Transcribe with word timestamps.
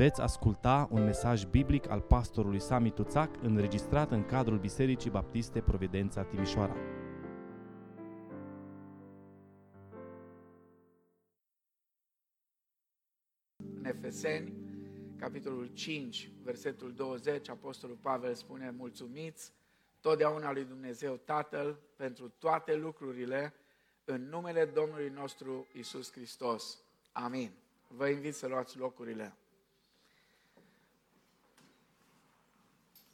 Veți 0.00 0.20
asculta 0.20 0.88
un 0.90 1.04
mesaj 1.04 1.44
biblic 1.44 1.88
al 1.88 2.00
pastorului 2.00 2.60
Sami 2.60 2.90
Tuțac 2.90 3.42
înregistrat 3.42 4.10
în 4.10 4.24
cadrul 4.24 4.58
Bisericii 4.58 5.10
Baptiste 5.10 5.60
Providența 5.60 6.22
Timișoara. 6.22 6.76
În 13.56 13.84
Efeseni, 13.84 14.52
capitolul 15.18 15.66
5, 15.66 16.30
versetul 16.42 16.92
20, 16.92 17.48
Apostolul 17.48 17.96
Pavel 17.96 18.34
spune, 18.34 18.74
mulțumiți 18.76 19.52
totdeauna 20.00 20.52
lui 20.52 20.64
Dumnezeu 20.64 21.16
Tatăl 21.24 21.78
pentru 21.96 22.32
toate 22.38 22.76
lucrurile 22.76 23.54
în 24.04 24.28
numele 24.28 24.64
Domnului 24.64 25.08
nostru 25.08 25.66
Isus 25.72 26.12
Hristos. 26.12 26.78
Amin. 27.12 27.50
Vă 27.88 28.08
invit 28.08 28.34
să 28.34 28.46
luați 28.46 28.78
locurile. 28.78 29.34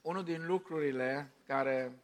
Unul 0.06 0.24
din 0.24 0.46
lucrurile 0.46 1.32
care 1.46 1.98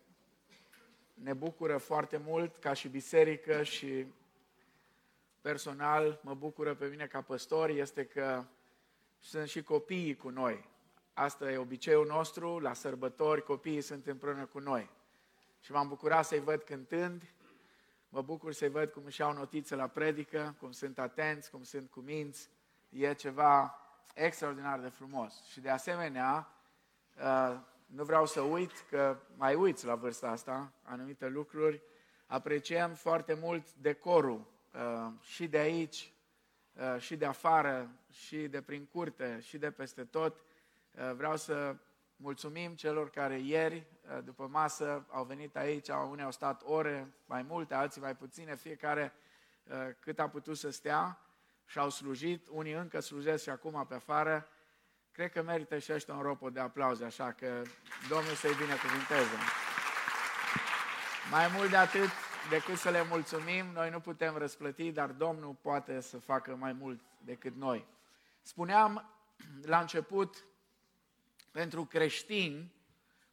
ne 1.14 1.32
bucură 1.32 1.76
foarte 1.76 2.16
mult 2.16 2.56
ca 2.56 2.72
și 2.72 2.88
biserică 2.88 3.62
și 3.62 4.06
personal 5.40 6.20
mă 6.22 6.34
bucură 6.34 6.74
pe 6.74 6.86
mine 6.86 7.06
ca 7.06 7.20
păstor 7.20 7.68
este 7.68 8.06
că 8.06 8.44
sunt 9.20 9.48
și 9.48 9.62
copiii 9.62 10.16
cu 10.16 10.28
noi. 10.28 10.68
Asta 11.12 11.50
e 11.50 11.56
obiceiul 11.56 12.06
nostru, 12.06 12.58
la 12.58 12.72
sărbători 12.72 13.44
copiii 13.44 13.80
sunt 13.80 14.06
împreună 14.06 14.46
cu 14.46 14.58
noi. 14.58 14.90
Și 15.60 15.72
m-am 15.72 15.88
bucurat 15.88 16.24
să-i 16.24 16.40
văd 16.40 16.62
cântând, 16.62 17.22
mă 18.08 18.22
bucur 18.22 18.52
să-i 18.52 18.68
văd 18.68 18.90
cum 18.90 19.02
își 19.04 19.20
iau 19.20 19.32
notițe 19.32 19.74
la 19.74 19.86
predică, 19.86 20.54
cum 20.58 20.70
sunt 20.70 20.98
atenți, 20.98 21.50
cum 21.50 21.62
sunt 21.62 21.90
cuminți. 21.90 22.48
E 22.88 23.14
ceva 23.14 23.78
extraordinar 24.14 24.80
de 24.80 24.88
frumos. 24.88 25.44
Și 25.44 25.60
de 25.60 25.70
asemenea, 25.70 26.52
uh, 27.18 27.70
nu 27.94 28.04
vreau 28.04 28.26
să 28.26 28.40
uit 28.40 28.72
că 28.90 29.18
mai 29.36 29.54
uiți 29.54 29.86
la 29.86 29.94
vârsta 29.94 30.28
asta 30.28 30.72
anumite 30.82 31.28
lucruri. 31.28 31.82
Apreciem 32.26 32.94
foarte 32.94 33.34
mult 33.34 33.74
decorul 33.74 34.46
uh, 34.74 35.12
și 35.20 35.48
de 35.48 35.58
aici, 35.58 36.12
uh, 36.72 37.00
și 37.00 37.16
de 37.16 37.26
afară, 37.26 37.90
și 38.10 38.36
de 38.36 38.62
prin 38.62 38.84
curte, 38.84 39.40
și 39.40 39.58
de 39.58 39.70
peste 39.70 40.04
tot. 40.04 40.40
Uh, 40.90 41.12
vreau 41.16 41.36
să 41.36 41.76
mulțumim 42.16 42.74
celor 42.74 43.10
care 43.10 43.38
ieri, 43.38 43.86
după 44.24 44.46
masă, 44.46 45.06
au 45.10 45.24
venit 45.24 45.56
aici, 45.56 45.88
unii 45.88 46.24
au 46.24 46.30
stat 46.30 46.62
ore 46.64 47.14
mai 47.24 47.42
multe, 47.42 47.74
alții 47.74 48.00
mai 48.00 48.16
puține, 48.16 48.56
fiecare 48.56 49.12
cât 50.00 50.18
a 50.18 50.28
putut 50.28 50.56
să 50.56 50.70
stea 50.70 51.18
și 51.66 51.78
au 51.78 51.90
slujit, 51.90 52.48
unii 52.50 52.72
încă 52.72 53.00
slujesc 53.00 53.42
și 53.42 53.50
acum 53.50 53.86
pe 53.88 53.94
afară. 53.94 54.48
Cred 55.12 55.32
că 55.32 55.42
merită 55.42 55.78
și 55.78 55.92
ăștia 55.92 56.14
un 56.14 56.22
ropă 56.22 56.50
de 56.50 56.60
aplauze, 56.60 57.04
așa 57.04 57.32
că 57.32 57.62
Domnul 58.08 58.34
să-i 58.34 58.54
binecuvinteze. 58.54 59.36
Mai 61.30 61.50
mult 61.56 61.70
de 61.70 61.76
atât 61.76 62.08
decât 62.50 62.76
să 62.76 62.90
le 62.90 63.04
mulțumim, 63.08 63.66
noi 63.66 63.90
nu 63.90 64.00
putem 64.00 64.36
răsplăti, 64.36 64.92
dar 64.92 65.10
Domnul 65.10 65.56
poate 65.60 66.00
să 66.00 66.18
facă 66.18 66.56
mai 66.56 66.72
mult 66.72 67.00
decât 67.24 67.56
noi. 67.56 67.86
Spuneam 68.42 69.10
la 69.62 69.80
început, 69.80 70.44
pentru 71.50 71.84
creștini, 71.84 72.72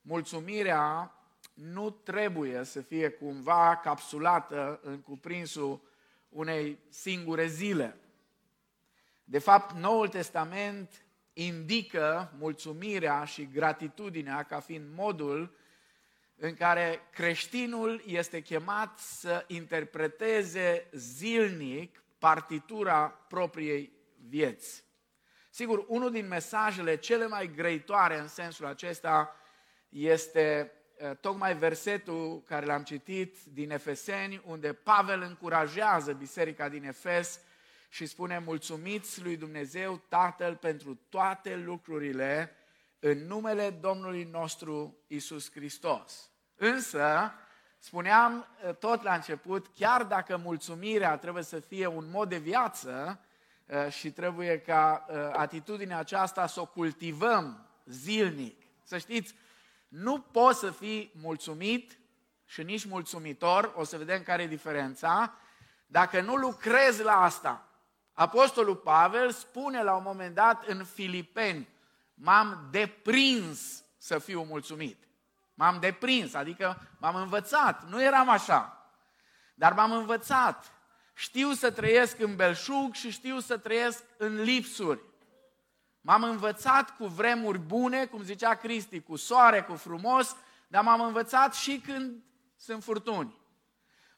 mulțumirea 0.01 1.13
nu 1.53 1.89
trebuie 1.89 2.63
să 2.63 2.81
fie 2.81 3.09
cumva 3.09 3.77
capsulată 3.77 4.79
în 4.83 5.01
cuprinsul 5.01 5.81
unei 6.29 6.79
singure 6.89 7.47
zile. 7.47 7.97
De 9.23 9.39
fapt, 9.39 9.75
Noul 9.75 10.07
Testament 10.07 11.03
indică 11.45 12.31
mulțumirea 12.37 13.23
și 13.23 13.47
gratitudinea 13.53 14.43
ca 14.43 14.59
fiind 14.59 14.85
modul 14.95 15.57
în 16.35 16.53
care 16.53 16.99
creștinul 17.11 18.03
este 18.05 18.41
chemat 18.41 18.99
să 18.99 19.43
interpreteze 19.47 20.87
zilnic 20.91 22.03
partitura 22.17 23.09
propriei 23.09 23.91
vieți. 24.27 24.83
Sigur, 25.49 25.85
unul 25.87 26.11
din 26.11 26.27
mesajele 26.27 26.97
cele 26.97 27.27
mai 27.27 27.51
grăitoare 27.55 28.19
în 28.19 28.27
sensul 28.27 28.65
acesta 28.65 29.35
este 29.89 30.71
eh, 30.97 31.11
tocmai 31.21 31.55
versetul 31.55 32.43
care 32.45 32.65
l-am 32.65 32.83
citit 32.83 33.37
din 33.43 33.71
Efeseni, 33.71 34.41
unde 34.45 34.73
Pavel 34.73 35.21
încurajează 35.21 36.13
biserica 36.13 36.69
din 36.69 36.83
Efes 36.83 37.39
și 37.89 38.05
spune 38.05 38.39
mulțumiți 38.45 39.21
lui 39.21 39.37
Dumnezeu 39.37 40.01
Tatăl 40.07 40.55
pentru 40.55 40.99
toate 41.09 41.55
lucrurile 41.55 42.55
în 42.99 43.25
numele 43.25 43.69
Domnului 43.69 44.23
nostru 44.23 44.97
Isus 45.07 45.51
Hristos. 45.51 46.29
Însă, 46.55 47.33
spuneam 47.77 48.47
eh, 48.65 48.75
tot 48.75 49.03
la 49.03 49.13
început, 49.13 49.67
chiar 49.75 50.03
dacă 50.03 50.37
mulțumirea 50.37 51.17
trebuie 51.17 51.43
să 51.43 51.59
fie 51.59 51.87
un 51.87 52.09
mod 52.09 52.29
de 52.29 52.37
viață 52.37 53.19
eh, 53.65 53.91
și 53.91 54.11
trebuie 54.11 54.59
ca 54.59 55.05
eh, 55.09 55.17
atitudinea 55.33 55.97
aceasta 55.97 56.47
să 56.47 56.61
o 56.61 56.65
cultivăm 56.65 57.67
zilnic, 57.85 58.61
să 58.83 58.97
știți, 58.97 59.35
nu 59.87 60.19
poți 60.19 60.59
să 60.59 60.71
fii 60.71 61.11
mulțumit 61.21 61.99
și 62.45 62.63
nici 62.63 62.85
mulțumitor, 62.85 63.73
o 63.75 63.83
să 63.83 63.97
vedem 63.97 64.23
care 64.23 64.43
e 64.43 64.47
diferența, 64.47 65.33
dacă 65.87 66.21
nu 66.21 66.35
lucrezi 66.35 67.03
la 67.03 67.21
asta. 67.21 67.68
Apostolul 68.19 68.75
Pavel 68.75 69.31
spune 69.31 69.83
la 69.83 69.95
un 69.95 70.03
moment 70.03 70.35
dat 70.35 70.65
în 70.65 70.83
Filipeni, 70.83 71.67
m-am 72.13 72.67
deprins 72.71 73.83
să 73.97 74.19
fiu 74.19 74.43
mulțumit. 74.43 75.07
M-am 75.53 75.79
deprins, 75.79 76.33
adică 76.33 76.81
m-am 76.97 77.15
învățat. 77.15 77.89
Nu 77.89 78.03
eram 78.03 78.29
așa, 78.29 78.87
dar 79.55 79.73
m-am 79.73 79.91
învățat. 79.91 80.71
Știu 81.13 81.51
să 81.51 81.71
trăiesc 81.71 82.19
în 82.19 82.35
belșug 82.35 82.93
și 82.93 83.11
știu 83.11 83.39
să 83.39 83.57
trăiesc 83.57 84.03
în 84.17 84.41
lipsuri. 84.41 85.01
M-am 86.01 86.23
învățat 86.23 86.95
cu 86.95 87.05
vremuri 87.05 87.59
bune, 87.59 88.05
cum 88.05 88.23
zicea 88.23 88.55
Cristi, 88.55 89.01
cu 89.01 89.15
soare, 89.15 89.61
cu 89.61 89.75
frumos, 89.75 90.35
dar 90.67 90.83
m-am 90.83 91.01
învățat 91.01 91.53
și 91.53 91.79
când 91.79 92.23
sunt 92.55 92.83
furtuni. 92.83 93.39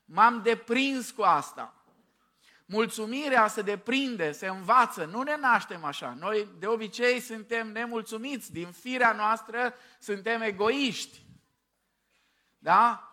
M-am 0.06 0.42
deprins 0.42 1.12
cu 1.12 1.22
asta. 1.22 1.76
Mulțumirea 2.72 3.48
se 3.48 3.62
deprinde, 3.62 4.32
se 4.32 4.48
învață, 4.48 5.06
nu 5.06 5.22
ne 5.22 5.38
naștem 5.38 5.84
așa. 5.84 6.16
Noi 6.20 6.48
de 6.60 6.68
obicei 6.68 7.20
suntem 7.20 7.72
nemulțumiți, 7.72 8.52
din 8.52 8.72
firea 8.72 9.12
noastră 9.12 9.74
suntem 10.00 10.42
egoiști. 10.42 11.22
Da? 12.58 13.12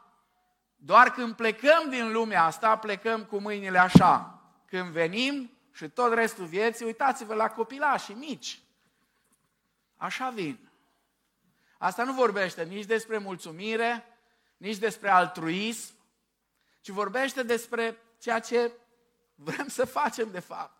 Doar 0.76 1.10
când 1.10 1.34
plecăm 1.34 1.90
din 1.90 2.12
lumea 2.12 2.44
asta, 2.44 2.76
plecăm 2.76 3.24
cu 3.24 3.38
mâinile 3.38 3.78
așa. 3.78 4.42
Când 4.66 4.88
venim 4.88 5.50
și 5.72 5.88
tot 5.88 6.12
restul 6.12 6.44
vieții, 6.44 6.84
uitați-vă 6.84 7.34
la 7.34 7.50
copilașii 7.50 8.14
mici. 8.14 8.60
Așa 9.96 10.30
vin. 10.30 10.70
Asta 11.78 12.04
nu 12.04 12.12
vorbește 12.12 12.62
nici 12.62 12.84
despre 12.84 13.18
mulțumire, 13.18 14.04
nici 14.56 14.76
despre 14.76 15.08
altruism, 15.08 15.94
ci 16.80 16.88
vorbește 16.88 17.42
despre 17.42 17.98
ceea 18.18 18.38
ce 18.38 18.72
vrem 19.40 19.68
să 19.68 19.84
facem 19.84 20.30
de 20.30 20.40
fapt. 20.40 20.76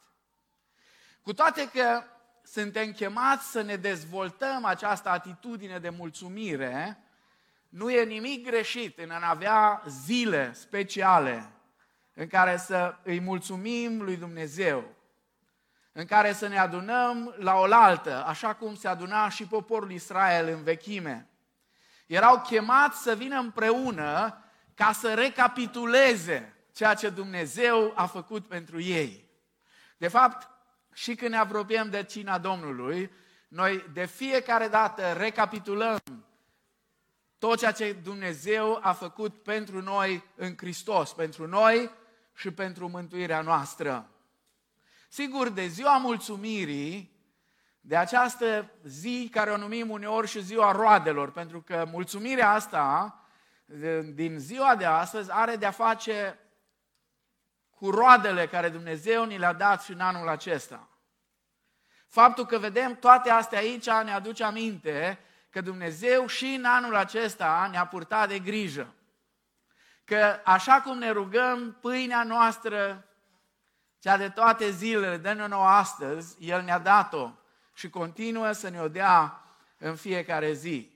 Cu 1.23 1.33
toate 1.33 1.69
că 1.71 2.03
suntem 2.43 2.93
chemați 2.93 3.51
să 3.51 3.63
ne 3.63 3.77
dezvoltăm 3.77 4.65
această 4.65 5.09
atitudine 5.09 5.79
de 5.79 5.89
mulțumire, 5.89 7.03
nu 7.69 7.91
e 7.91 8.05
nimic 8.05 8.47
greșit 8.47 8.99
în 8.99 9.11
a 9.11 9.29
avea 9.29 9.83
zile 9.87 10.53
speciale 10.53 11.51
în 12.15 12.27
care 12.27 12.57
să 12.57 12.97
îi 13.03 13.21
mulțumim 13.21 14.03
lui 14.03 14.17
Dumnezeu, 14.17 14.85
în 15.93 16.05
care 16.05 16.33
să 16.33 16.47
ne 16.47 16.59
adunăm 16.59 17.35
la 17.39 17.55
oaltă, 17.55 18.25
așa 18.27 18.55
cum 18.55 18.75
se 18.75 18.89
aduna 18.89 19.29
și 19.29 19.47
poporul 19.47 19.91
Israel 19.91 20.49
în 20.49 20.63
vechime. 20.63 21.29
Erau 22.07 22.41
chemați 22.41 23.03
să 23.03 23.15
vină 23.15 23.39
împreună 23.39 24.43
ca 24.75 24.93
să 24.93 25.15
recapituleze 25.15 26.58
ceea 26.79 26.95
ce 26.95 27.09
Dumnezeu 27.09 27.93
a 27.95 28.07
făcut 28.07 28.47
pentru 28.47 28.81
ei. 28.81 29.29
De 29.97 30.09
fapt, 30.09 30.49
și 30.93 31.15
când 31.15 31.31
ne 31.31 31.37
apropiem 31.37 31.91
de 31.91 32.03
cina 32.03 32.39
Domnului, 32.39 33.11
noi 33.49 33.85
de 33.93 34.05
fiecare 34.05 34.69
dată 34.69 35.13
recapitulăm 35.13 35.99
tot 37.39 37.59
ceea 37.59 37.73
ce 37.73 37.93
Dumnezeu 37.93 38.79
a 38.83 38.93
făcut 38.93 39.43
pentru 39.43 39.83
noi 39.83 40.25
în 40.35 40.55
Hristos, 40.57 41.13
pentru 41.13 41.47
noi 41.47 41.91
și 42.35 42.51
pentru 42.51 42.89
mântuirea 42.89 43.41
noastră. 43.41 44.11
Sigur, 45.09 45.49
de 45.49 45.67
ziua 45.67 45.97
mulțumirii, 45.97 47.17
de 47.81 47.97
această 47.97 48.71
zi 48.85 49.29
care 49.33 49.51
o 49.51 49.57
numim 49.57 49.91
uneori 49.91 50.29
și 50.29 50.43
ziua 50.43 50.73
roadelor, 50.73 51.31
pentru 51.33 51.63
că 51.63 51.87
mulțumirea 51.91 52.51
asta 52.51 53.15
din 54.15 54.39
ziua 54.39 54.77
de 54.77 54.85
astăzi 54.85 55.31
are 55.33 55.57
de-a 55.57 55.71
face 55.71 56.39
cu 57.79 57.91
roadele 57.91 58.47
care 58.47 58.69
Dumnezeu 58.69 59.25
ni 59.25 59.39
le-a 59.39 59.53
dat 59.53 59.83
și 59.83 59.93
în 59.93 60.01
anul 60.01 60.29
acesta. 60.29 60.89
Faptul 62.09 62.47
că 62.47 62.59
vedem 62.59 62.97
toate 62.97 63.31
astea 63.31 63.59
aici 63.59 63.91
ne 64.05 64.13
aduce 64.13 64.45
aminte 64.45 65.19
că 65.51 65.61
Dumnezeu 65.61 66.27
și 66.27 66.45
în 66.45 66.65
anul 66.65 66.97
acesta 66.97 67.69
ne-a 67.71 67.87
purtat 67.87 68.29
de 68.29 68.39
grijă. 68.39 68.93
Că 70.05 70.41
așa 70.45 70.81
cum 70.81 70.99
ne 70.99 71.11
rugăm 71.11 71.79
pâinea 71.81 72.23
noastră, 72.23 73.05
cea 73.99 74.17
de 74.17 74.29
toate 74.29 74.71
zilele, 74.71 75.17
dă-ne 75.17 75.47
nouă 75.47 75.67
astăzi, 75.67 76.37
El 76.39 76.63
ne-a 76.63 76.79
dat-o 76.79 77.31
și 77.75 77.91
continuă 77.91 78.53
să 78.53 78.69
ne 78.69 78.81
o 78.81 78.89
dea 78.89 79.43
în 79.79 79.97
fiecare 79.97 80.53
zi. 80.53 80.91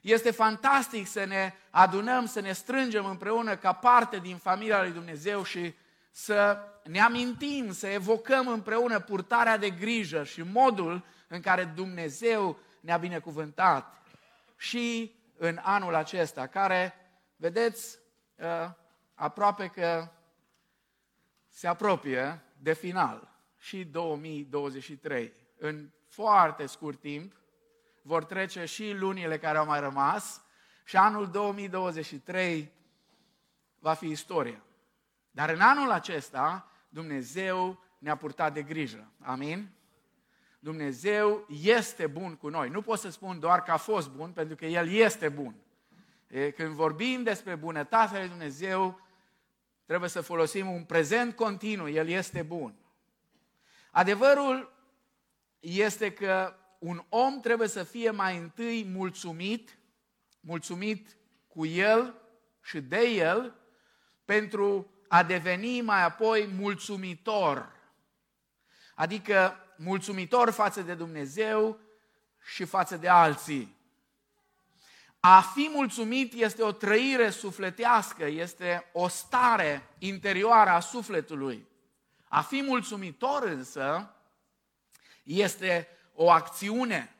Este 0.00 0.30
fantastic 0.30 1.06
să 1.06 1.24
ne 1.24 1.54
adunăm, 1.70 2.26
să 2.26 2.40
ne 2.40 2.52
strângem 2.52 3.04
împreună 3.04 3.56
ca 3.56 3.72
parte 3.72 4.18
din 4.18 4.36
familia 4.36 4.82
lui 4.82 4.90
Dumnezeu 4.90 5.42
și 5.42 5.74
să 6.18 6.58
ne 6.84 7.00
amintim, 7.00 7.72
să 7.72 7.86
evocăm 7.86 8.48
împreună 8.48 9.00
purtarea 9.00 9.56
de 9.56 9.70
grijă 9.70 10.24
și 10.24 10.42
modul 10.42 11.04
în 11.28 11.40
care 11.40 11.64
Dumnezeu 11.64 12.58
ne-a 12.80 12.96
binecuvântat 12.96 14.02
și 14.56 15.14
în 15.36 15.58
anul 15.62 15.94
acesta, 15.94 16.46
care, 16.46 16.94
vedeți, 17.36 17.98
uh, 18.36 18.70
aproape 19.14 19.66
că 19.66 20.08
se 21.48 21.66
apropie 21.66 22.42
de 22.58 22.72
final 22.72 23.38
și 23.58 23.84
2023. 23.84 25.32
În 25.58 25.90
foarte 26.08 26.66
scurt 26.66 27.00
timp 27.00 27.32
vor 28.02 28.24
trece 28.24 28.64
și 28.64 28.92
lunile 28.92 29.38
care 29.38 29.58
au 29.58 29.66
mai 29.66 29.80
rămas 29.80 30.42
și 30.84 30.96
anul 30.96 31.30
2023 31.30 32.72
va 33.78 33.94
fi 33.94 34.06
istoria. 34.06 34.65
Dar 35.36 35.50
în 35.50 35.60
anul 35.60 35.90
acesta 35.90 36.70
Dumnezeu 36.88 37.82
ne-a 37.98 38.16
purtat 38.16 38.52
de 38.52 38.62
grijă. 38.62 39.12
Amin? 39.20 39.68
Dumnezeu 40.58 41.46
este 41.62 42.06
bun 42.06 42.36
cu 42.36 42.48
noi. 42.48 42.68
Nu 42.68 42.82
pot 42.82 42.98
să 42.98 43.10
spun 43.10 43.40
doar 43.40 43.62
că 43.62 43.70
a 43.70 43.76
fost 43.76 44.10
bun, 44.10 44.30
pentru 44.30 44.56
că 44.56 44.66
El 44.66 44.88
este 44.88 45.28
bun. 45.28 45.54
Când 46.54 46.68
vorbim 46.68 47.22
despre 47.22 47.54
bunătatea 47.54 48.18
lui 48.18 48.28
Dumnezeu, 48.28 49.00
trebuie 49.84 50.08
să 50.08 50.20
folosim 50.20 50.70
un 50.70 50.84
prezent 50.84 51.34
continuu. 51.34 51.88
El 51.88 52.08
este 52.08 52.42
bun. 52.42 52.74
Adevărul 53.90 54.72
este 55.60 56.12
că 56.12 56.54
un 56.78 57.04
om 57.08 57.40
trebuie 57.40 57.68
să 57.68 57.82
fie 57.82 58.10
mai 58.10 58.36
întâi 58.36 58.84
mulțumit, 58.84 59.78
mulțumit 60.40 61.16
cu 61.48 61.66
el 61.66 62.14
și 62.62 62.80
de 62.80 63.00
el, 63.00 63.54
pentru 64.24 64.90
a 65.08 65.22
deveni 65.22 65.80
mai 65.80 66.02
apoi 66.02 66.48
mulțumitor. 66.58 67.72
Adică 68.94 69.56
mulțumitor 69.76 70.50
față 70.50 70.80
de 70.82 70.94
Dumnezeu 70.94 71.78
și 72.52 72.64
față 72.64 72.96
de 72.96 73.08
alții. 73.08 73.76
A 75.20 75.40
fi 75.40 75.70
mulțumit 75.72 76.32
este 76.32 76.62
o 76.62 76.72
trăire 76.72 77.30
sufletească, 77.30 78.24
este 78.24 78.90
o 78.92 79.08
stare 79.08 79.88
interioară 79.98 80.70
a 80.70 80.80
sufletului. 80.80 81.66
A 82.28 82.42
fi 82.42 82.62
mulțumitor 82.62 83.42
însă 83.42 84.14
este 85.22 85.88
o 86.14 86.30
acțiune, 86.30 87.16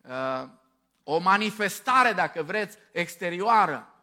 uh, 0.00 0.48
o 1.02 1.18
manifestare, 1.18 2.12
dacă 2.12 2.42
vreți, 2.42 2.78
exterioară. 2.92 3.95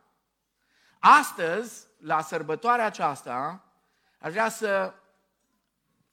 Astăzi, 1.05 1.87
la 1.97 2.21
sărbătoarea 2.21 2.85
aceasta, 2.85 3.65
aș 4.19 4.31
vrea 4.31 4.49
să 4.49 4.93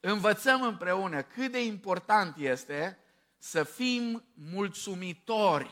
învățăm 0.01 0.63
împreună 0.63 1.23
cât 1.23 1.53
de 1.53 1.65
important 1.65 2.37
este 2.37 2.99
să 3.39 3.65
fim 3.65 4.25
mulțumitori. 4.35 5.71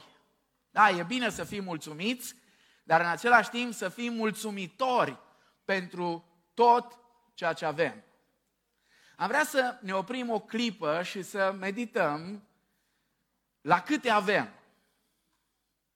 Da, 0.70 0.90
e 0.90 1.02
bine 1.02 1.30
să 1.30 1.44
fim 1.44 1.64
mulțumiți, 1.64 2.34
dar 2.84 3.00
în 3.00 3.06
același 3.06 3.50
timp 3.50 3.72
să 3.72 3.88
fim 3.88 4.12
mulțumitori 4.12 5.18
pentru 5.64 6.24
tot 6.54 6.98
ceea 7.34 7.52
ce 7.52 7.64
avem. 7.64 8.04
Am 9.16 9.28
vrea 9.28 9.44
să 9.44 9.78
ne 9.80 9.94
oprim 9.94 10.30
o 10.30 10.40
clipă 10.40 11.02
și 11.02 11.22
să 11.22 11.56
medităm 11.58 12.42
la 13.60 13.82
câte 13.82 14.10
avem. 14.10 14.52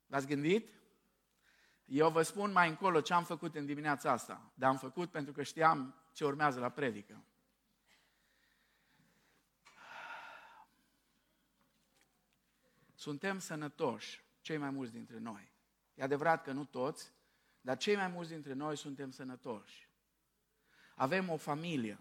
V-ați 0.06 0.26
gândit? 0.26 0.68
Eu 1.84 2.11
vă 2.11 2.23
spun 2.23 2.52
mai 2.52 2.69
încolo 2.69 3.00
ce 3.00 3.12
am 3.12 3.25
făcut 3.25 3.55
în 3.55 3.67
dimineața 3.67 4.11
asta, 4.11 4.52
dar 4.55 4.70
am 4.70 4.76
făcut 4.76 5.11
pentru 5.11 5.32
că 5.32 5.43
știam 5.43 5.94
ce 6.12 6.25
urmează 6.25 6.61
la 6.61 6.69
predică. 6.69 7.25
Suntem 12.94 13.38
sănătoși, 13.38 14.25
cei 14.40 14.56
mai 14.56 14.70
mulți 14.70 14.93
dintre 14.93 15.19
noi. 15.19 15.50
E 15.94 16.02
adevărat 16.02 16.43
că 16.43 16.52
nu 16.52 16.64
toți, 16.64 17.12
dar 17.61 17.76
cei 17.76 17.96
mai 17.96 18.08
mulți 18.08 18.31
dintre 18.31 18.52
noi 18.52 18.76
suntem 18.76 19.11
sănătoși. 19.11 19.88
Avem 20.94 21.28
o 21.28 21.37
familie, 21.37 21.99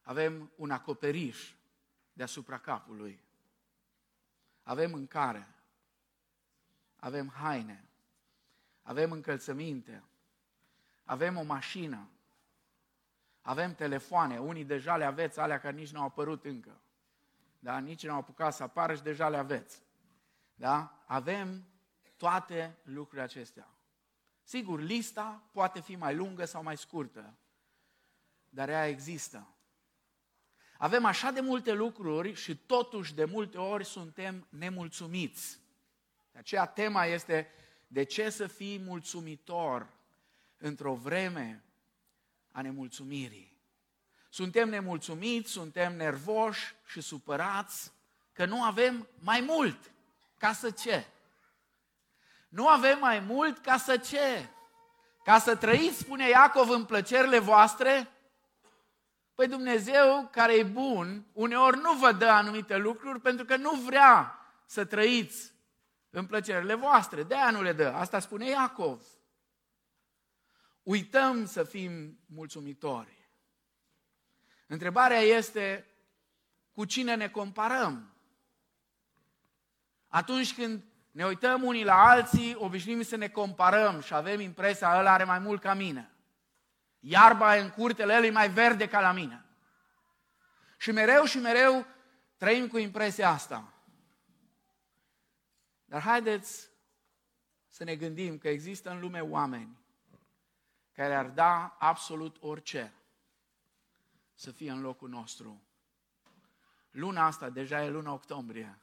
avem 0.00 0.52
un 0.56 0.70
acoperiș 0.70 1.54
deasupra 2.12 2.58
capului. 2.58 3.20
Avem 4.62 4.90
mâncare. 4.90 5.54
Avem 6.96 7.28
haine. 7.28 7.85
Avem 8.86 9.12
încălțăminte. 9.12 10.02
Avem 11.04 11.36
o 11.36 11.42
mașină. 11.42 12.08
Avem 13.40 13.74
telefoane. 13.74 14.38
Unii 14.38 14.64
deja 14.64 14.96
le 14.96 15.04
aveți, 15.04 15.38
alea 15.38 15.60
care 15.60 15.76
nici 15.76 15.92
nu 15.92 16.00
au 16.00 16.06
apărut 16.06 16.44
încă. 16.44 16.80
Da? 17.58 17.78
Nici 17.78 18.06
nu 18.06 18.12
au 18.12 18.18
apucat 18.18 18.54
să 18.54 18.62
apară 18.62 18.94
și 18.94 19.02
deja 19.02 19.28
le 19.28 19.36
aveți. 19.36 19.82
Da? 20.54 21.04
Avem 21.06 21.64
toate 22.16 22.76
lucrurile 22.82 23.22
acestea. 23.22 23.68
Sigur, 24.42 24.80
lista 24.80 25.42
poate 25.52 25.80
fi 25.80 25.96
mai 25.96 26.14
lungă 26.14 26.44
sau 26.44 26.62
mai 26.62 26.76
scurtă, 26.76 27.34
dar 28.48 28.68
ea 28.68 28.88
există. 28.88 29.48
Avem 30.78 31.04
așa 31.04 31.30
de 31.30 31.40
multe 31.40 31.72
lucruri 31.72 32.32
și 32.34 32.56
totuși 32.56 33.14
de 33.14 33.24
multe 33.24 33.58
ori 33.58 33.84
suntem 33.84 34.46
nemulțumiți. 34.48 35.60
De 36.32 36.38
aceea 36.38 36.66
tema 36.66 37.04
este 37.04 37.50
de 37.86 38.02
ce 38.02 38.30
să 38.30 38.46
fii 38.46 38.78
mulțumitor 38.78 39.86
într-o 40.58 40.94
vreme 40.94 41.64
a 42.52 42.62
nemulțumirii. 42.62 43.54
Suntem 44.30 44.68
nemulțumiți, 44.68 45.50
suntem 45.50 45.96
nervoși 45.96 46.74
și 46.86 47.00
supărați 47.00 47.92
că 48.32 48.46
nu 48.46 48.62
avem 48.62 49.08
mai 49.18 49.40
mult. 49.40 49.90
Ca 50.38 50.52
să 50.52 50.70
ce? 50.70 51.06
Nu 52.48 52.68
avem 52.68 52.98
mai 52.98 53.20
mult 53.20 53.58
ca 53.58 53.76
să 53.76 53.96
ce? 53.96 54.48
Ca 55.24 55.38
să 55.38 55.56
trăiți, 55.56 55.98
spune 55.98 56.28
Iacov, 56.28 56.68
în 56.68 56.84
plăcerile 56.84 57.38
voastre 57.38 58.10
Păi 59.36 59.48
Dumnezeu, 59.48 60.28
care 60.30 60.54
e 60.54 60.62
bun, 60.62 61.24
uneori 61.32 61.78
nu 61.78 61.92
vă 61.92 62.12
dă 62.12 62.26
anumite 62.26 62.76
lucruri 62.76 63.20
pentru 63.20 63.44
că 63.44 63.56
nu 63.56 63.70
vrea 63.70 64.38
să 64.66 64.84
trăiți 64.84 65.52
în 66.18 66.26
plăcerile 66.26 66.74
voastre. 66.74 67.22
De 67.22 67.34
aia 67.34 67.50
nu 67.50 67.62
le 67.62 67.72
dă. 67.72 67.86
Asta 67.86 68.18
spune 68.18 68.48
Iacov. 68.48 69.02
Uităm 70.82 71.46
să 71.46 71.64
fim 71.64 72.18
mulțumitori. 72.26 73.28
Întrebarea 74.66 75.18
este 75.18 75.86
cu 76.72 76.84
cine 76.84 77.14
ne 77.14 77.28
comparăm. 77.28 78.14
Atunci 80.08 80.54
când 80.54 80.82
ne 81.10 81.26
uităm 81.26 81.62
unii 81.62 81.84
la 81.84 82.08
alții, 82.08 82.54
obișnuim 82.54 83.02
să 83.02 83.16
ne 83.16 83.28
comparăm 83.28 84.00
și 84.00 84.14
avem 84.14 84.40
impresia 84.40 84.90
că 84.90 84.98
ăla 84.98 85.12
are 85.12 85.24
mai 85.24 85.38
mult 85.38 85.60
ca 85.60 85.74
mine. 85.74 86.10
Iarba 87.00 87.54
în 87.54 87.70
curtele 87.70 88.14
el 88.14 88.24
e 88.24 88.30
mai 88.30 88.48
verde 88.48 88.88
ca 88.88 89.00
la 89.00 89.12
mine. 89.12 89.44
Și 90.76 90.90
mereu 90.90 91.24
și 91.24 91.38
mereu 91.38 91.86
trăim 92.36 92.68
cu 92.68 92.78
impresia 92.78 93.30
asta. 93.30 93.75
Dar 95.86 96.00
haideți 96.00 96.70
să 97.66 97.84
ne 97.84 97.96
gândim 97.96 98.38
că 98.38 98.48
există 98.48 98.90
în 98.90 99.00
lume 99.00 99.20
oameni 99.20 99.78
care 100.92 101.14
ar 101.14 101.30
da 101.30 101.76
absolut 101.78 102.36
orice 102.40 102.92
să 104.34 104.50
fie 104.50 104.70
în 104.70 104.80
locul 104.80 105.08
nostru. 105.08 105.62
Luna 106.90 107.26
asta, 107.26 107.50
deja 107.50 107.84
e 107.84 107.90
luna 107.90 108.12
octombrie, 108.12 108.78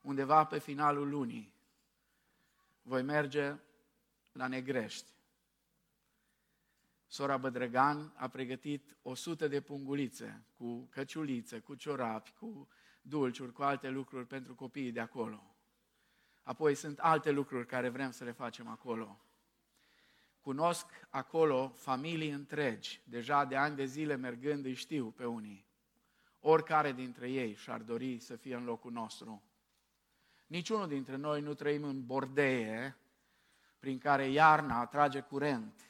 undeva 0.00 0.44
pe 0.44 0.58
finalul 0.58 1.08
lunii, 1.08 1.54
voi 2.82 3.02
merge 3.02 3.56
la 4.32 4.46
Negrești 4.46 5.12
Sora 7.12 7.36
Bădrăgan 7.36 8.12
a 8.16 8.28
pregătit 8.28 8.96
100 9.02 9.48
de 9.48 9.60
pungulițe 9.60 10.44
cu 10.56 10.86
căciulițe, 10.90 11.58
cu 11.58 11.74
ciorapi, 11.74 12.32
cu 12.32 12.68
dulciuri, 13.02 13.52
cu 13.52 13.62
alte 13.62 13.88
lucruri 13.88 14.26
pentru 14.26 14.54
copiii 14.54 14.92
de 14.92 15.00
acolo. 15.00 15.51
Apoi 16.42 16.74
sunt 16.74 16.98
alte 16.98 17.30
lucruri 17.30 17.66
care 17.66 17.88
vrem 17.88 18.10
să 18.10 18.24
le 18.24 18.32
facem 18.32 18.68
acolo. 18.68 19.20
Cunosc 20.40 20.86
acolo 21.10 21.68
familii 21.68 22.30
întregi, 22.30 23.02
deja 23.04 23.44
de 23.44 23.56
ani 23.56 23.76
de 23.76 23.84
zile 23.84 24.14
mergând 24.14 24.64
îi 24.64 24.74
știu 24.74 25.10
pe 25.10 25.24
unii. 25.24 25.70
oricare 26.40 26.92
dintre 26.92 27.30
ei 27.30 27.54
și-ar 27.54 27.80
dori 27.80 28.18
să 28.18 28.36
fie 28.36 28.54
în 28.54 28.64
locul 28.64 28.92
nostru. 28.92 29.42
Niciunul 30.46 30.88
dintre 30.88 31.16
noi 31.16 31.40
nu 31.40 31.54
trăim 31.54 31.84
în 31.84 32.06
bordeie 32.06 32.96
prin 33.78 33.98
care 33.98 34.28
iarna 34.28 34.80
atrage 34.80 35.20
curent. 35.20 35.80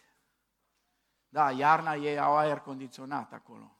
Da, 1.28 1.50
iarna 1.50 1.94
ei 1.94 2.18
au 2.18 2.36
aer 2.36 2.58
condiționat 2.58 3.32
acolo. 3.32 3.76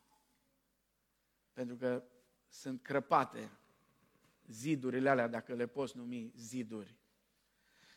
Pentru 1.53 1.77
că 1.77 2.03
sunt 2.49 2.83
crăpate 2.83 3.51
zidurile 4.53 5.11
alea, 5.11 5.29
dacă 5.29 5.55
le 5.55 5.67
poți 5.67 5.97
numi 5.97 6.33
ziduri. 6.37 6.97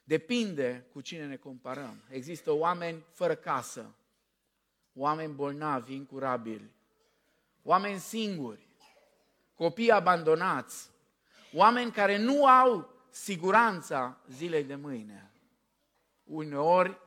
Depinde 0.03 0.87
cu 0.91 1.01
cine 1.01 1.25
ne 1.25 1.35
comparăm. 1.35 2.03
Există 2.09 2.51
oameni 2.51 3.03
fără 3.11 3.35
casă, 3.35 3.95
oameni 4.93 5.33
bolnavi, 5.33 5.93
incurabili, 5.93 6.71
oameni 7.63 7.99
singuri, 7.99 8.67
copii 9.53 9.91
abandonați, 9.91 10.89
oameni 11.53 11.91
care 11.91 12.17
nu 12.17 12.45
au 12.45 12.93
siguranța 13.09 14.21
zilei 14.27 14.63
de 14.63 14.75
mâine. 14.75 15.31
Uneori 16.23 17.01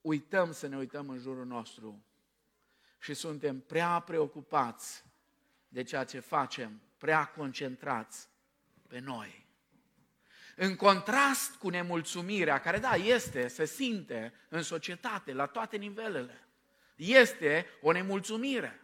uităm 0.00 0.52
să 0.52 0.66
ne 0.66 0.76
uităm 0.76 1.08
în 1.08 1.18
jurul 1.18 1.46
nostru 1.46 2.04
și 2.98 3.14
suntem 3.14 3.60
prea 3.60 4.00
preocupați 4.00 5.05
de 5.68 5.82
ceea 5.82 6.04
ce 6.04 6.20
facem, 6.20 6.80
prea 6.98 7.24
concentrați 7.24 8.28
pe 8.88 8.98
noi. 8.98 9.46
În 10.56 10.76
contrast 10.76 11.54
cu 11.54 11.68
nemulțumirea, 11.68 12.60
care 12.60 12.78
da, 12.78 12.94
este, 12.94 13.48
se 13.48 13.64
simte 13.64 14.32
în 14.48 14.62
societate, 14.62 15.32
la 15.32 15.46
toate 15.46 15.76
nivelele. 15.76 16.48
Este 16.96 17.66
o 17.80 17.92
nemulțumire. 17.92 18.80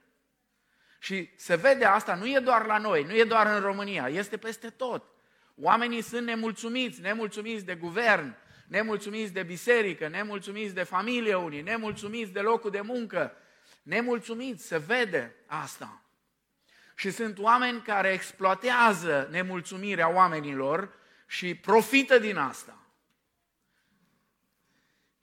Și 0.99 1.31
se 1.37 1.57
vede 1.57 1.85
asta, 1.85 2.15
nu 2.15 2.27
e 2.27 2.39
doar 2.39 2.67
la 2.67 2.79
noi, 2.79 3.05
nu 3.05 3.17
e 3.17 3.25
doar 3.25 3.47
în 3.47 3.61
România, 3.61 4.09
este 4.09 4.37
peste 4.37 4.71
tot. 4.71 5.05
Oamenii 5.57 6.03
sunt 6.03 6.27
nemulțumiți, 6.27 7.01
nemulțumiți 7.01 7.65
de 7.65 7.75
guvern, 7.75 8.37
nemulțumiți 8.67 9.33
de 9.33 9.43
biserică, 9.43 10.09
nemulțumiți 10.09 10.75
de 10.75 10.83
familie 10.83 11.35
unii, 11.35 11.63
nemulțumiți 11.63 12.33
de 12.33 12.41
locul 12.41 12.71
de 12.71 12.81
muncă, 12.81 13.37
nemulțumiți, 13.83 14.67
se 14.67 14.79
vede 14.79 15.35
asta. 15.47 16.03
Și 17.03 17.11
sunt 17.11 17.39
oameni 17.39 17.81
care 17.81 18.13
exploatează 18.13 19.29
nemulțumirea 19.31 20.09
oamenilor 20.09 20.95
și 21.27 21.55
profită 21.55 22.19
din 22.19 22.37
asta. 22.37 22.79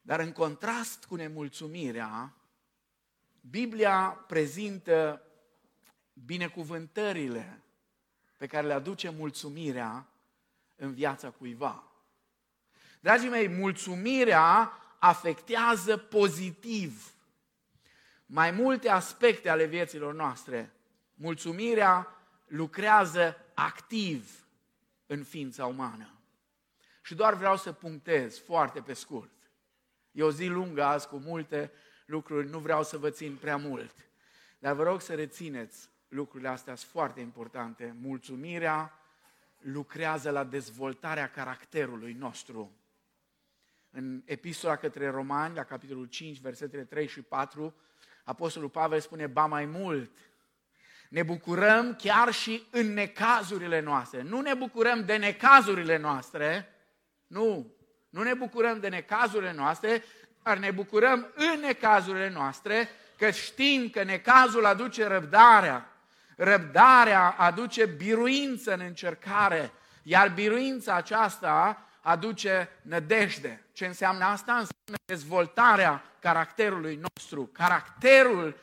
Dar 0.01 0.19
în 0.19 0.31
contrast 0.31 1.05
cu 1.05 1.15
nemulțumirea, 1.15 2.33
Biblia 3.50 4.24
prezintă 4.27 5.21
binecuvântările 6.13 7.62
pe 8.38 8.48
care 8.48 8.67
le 8.67 8.74
aduce 8.74 9.09
mulțumirea 9.09 10.07
în 10.75 10.93
viața 10.93 11.29
cuiva. 11.29 11.91
Dragii 13.00 13.29
mei, 13.29 13.48
mulțumirea 13.48 14.71
afectează 14.98 15.98
pozitiv 15.98 17.13
mai 18.25 18.51
multe 18.51 18.89
aspecte 18.89 19.50
ale 19.50 19.65
vieților 19.65 20.13
noastre. 20.13 20.74
Mulțumirea 21.22 22.08
lucrează 22.46 23.38
activ 23.54 24.48
în 25.06 25.24
ființa 25.24 25.66
umană. 25.66 26.14
Și 27.02 27.16
doar 27.16 27.34
vreau 27.34 27.58
să 27.58 27.72
punctez 27.72 28.38
foarte 28.38 28.82
pe 28.82 28.94
scurt. 28.94 29.52
E 30.12 30.24
o 30.24 30.32
zi 30.32 30.46
lungă 30.46 30.84
azi 30.84 31.08
cu 31.08 31.18
multe 31.18 31.72
lucruri, 32.06 32.50
nu 32.50 32.60
vreau 32.60 32.84
să 32.84 32.98
vă 32.98 33.10
țin 33.10 33.36
prea 33.36 33.58
mult. 33.58 33.96
Dar 34.60 34.74
vă 34.74 34.84
rog 34.84 35.02
să 35.02 35.16
rețineți 35.16 35.90
lucrurile 36.08 36.50
astea 36.50 36.76
sunt 36.76 36.92
foarte 36.92 37.20
importante. 37.20 37.96
Mulțumirea 38.02 39.00
lucrează 39.58 40.30
la 40.30 40.44
dezvoltarea 40.44 41.32
caracterului 41.32 42.14
nostru. 42.14 42.72
În 43.90 44.22
epistola 44.26 44.76
către 44.76 45.10
Romani, 45.10 45.56
la 45.56 45.64
capitolul 45.64 46.06
5, 46.06 46.40
versetele 46.40 46.84
3 46.84 47.08
și 47.08 47.22
4, 47.22 47.76
Apostolul 48.24 48.70
Pavel 48.70 49.00
spune, 49.00 49.28
ba 49.28 49.46
mai 49.46 49.66
mult, 49.66 50.12
ne 51.10 51.24
bucurăm 51.24 51.96
chiar 51.96 52.32
și 52.32 52.63
în 52.72 52.94
necazurile 52.94 53.80
noastre. 53.80 54.22
Nu 54.22 54.42
ne 54.42 54.54
bucurăm 54.54 55.06
de 55.06 55.16
necazurile 55.16 55.98
noastre, 55.98 56.74
nu, 57.28 57.74
nu 58.10 58.24
ne 58.24 58.34
bucurăm 58.34 58.80
de 58.80 58.88
necazurile 58.88 59.54
noastre, 59.54 60.04
dar 60.44 60.58
ne 60.58 60.72
bucurăm 60.72 61.28
în 61.36 61.60
necazurile 61.60 62.30
noastre, 62.30 62.89
că 63.18 63.30
știm 63.30 63.89
că 63.89 64.04
necazul 64.04 64.66
aduce 64.66 65.08
răbdarea, 65.08 65.94
răbdarea 66.38 67.30
aduce 67.30 67.86
biruință 67.86 68.74
în 68.74 68.80
încercare, 68.80 69.72
iar 70.04 70.30
biruința 70.30 70.94
aceasta 70.94 71.86
aduce 72.01 72.70
nădejde. 72.82 73.66
Ce 73.74 73.86
înseamnă 73.86 74.24
asta? 74.24 74.51
Înseamnă 74.51 74.98
dezvoltarea 75.06 76.04
caracterului 76.20 77.00
nostru. 77.01 77.50
Caracterul 77.54 78.56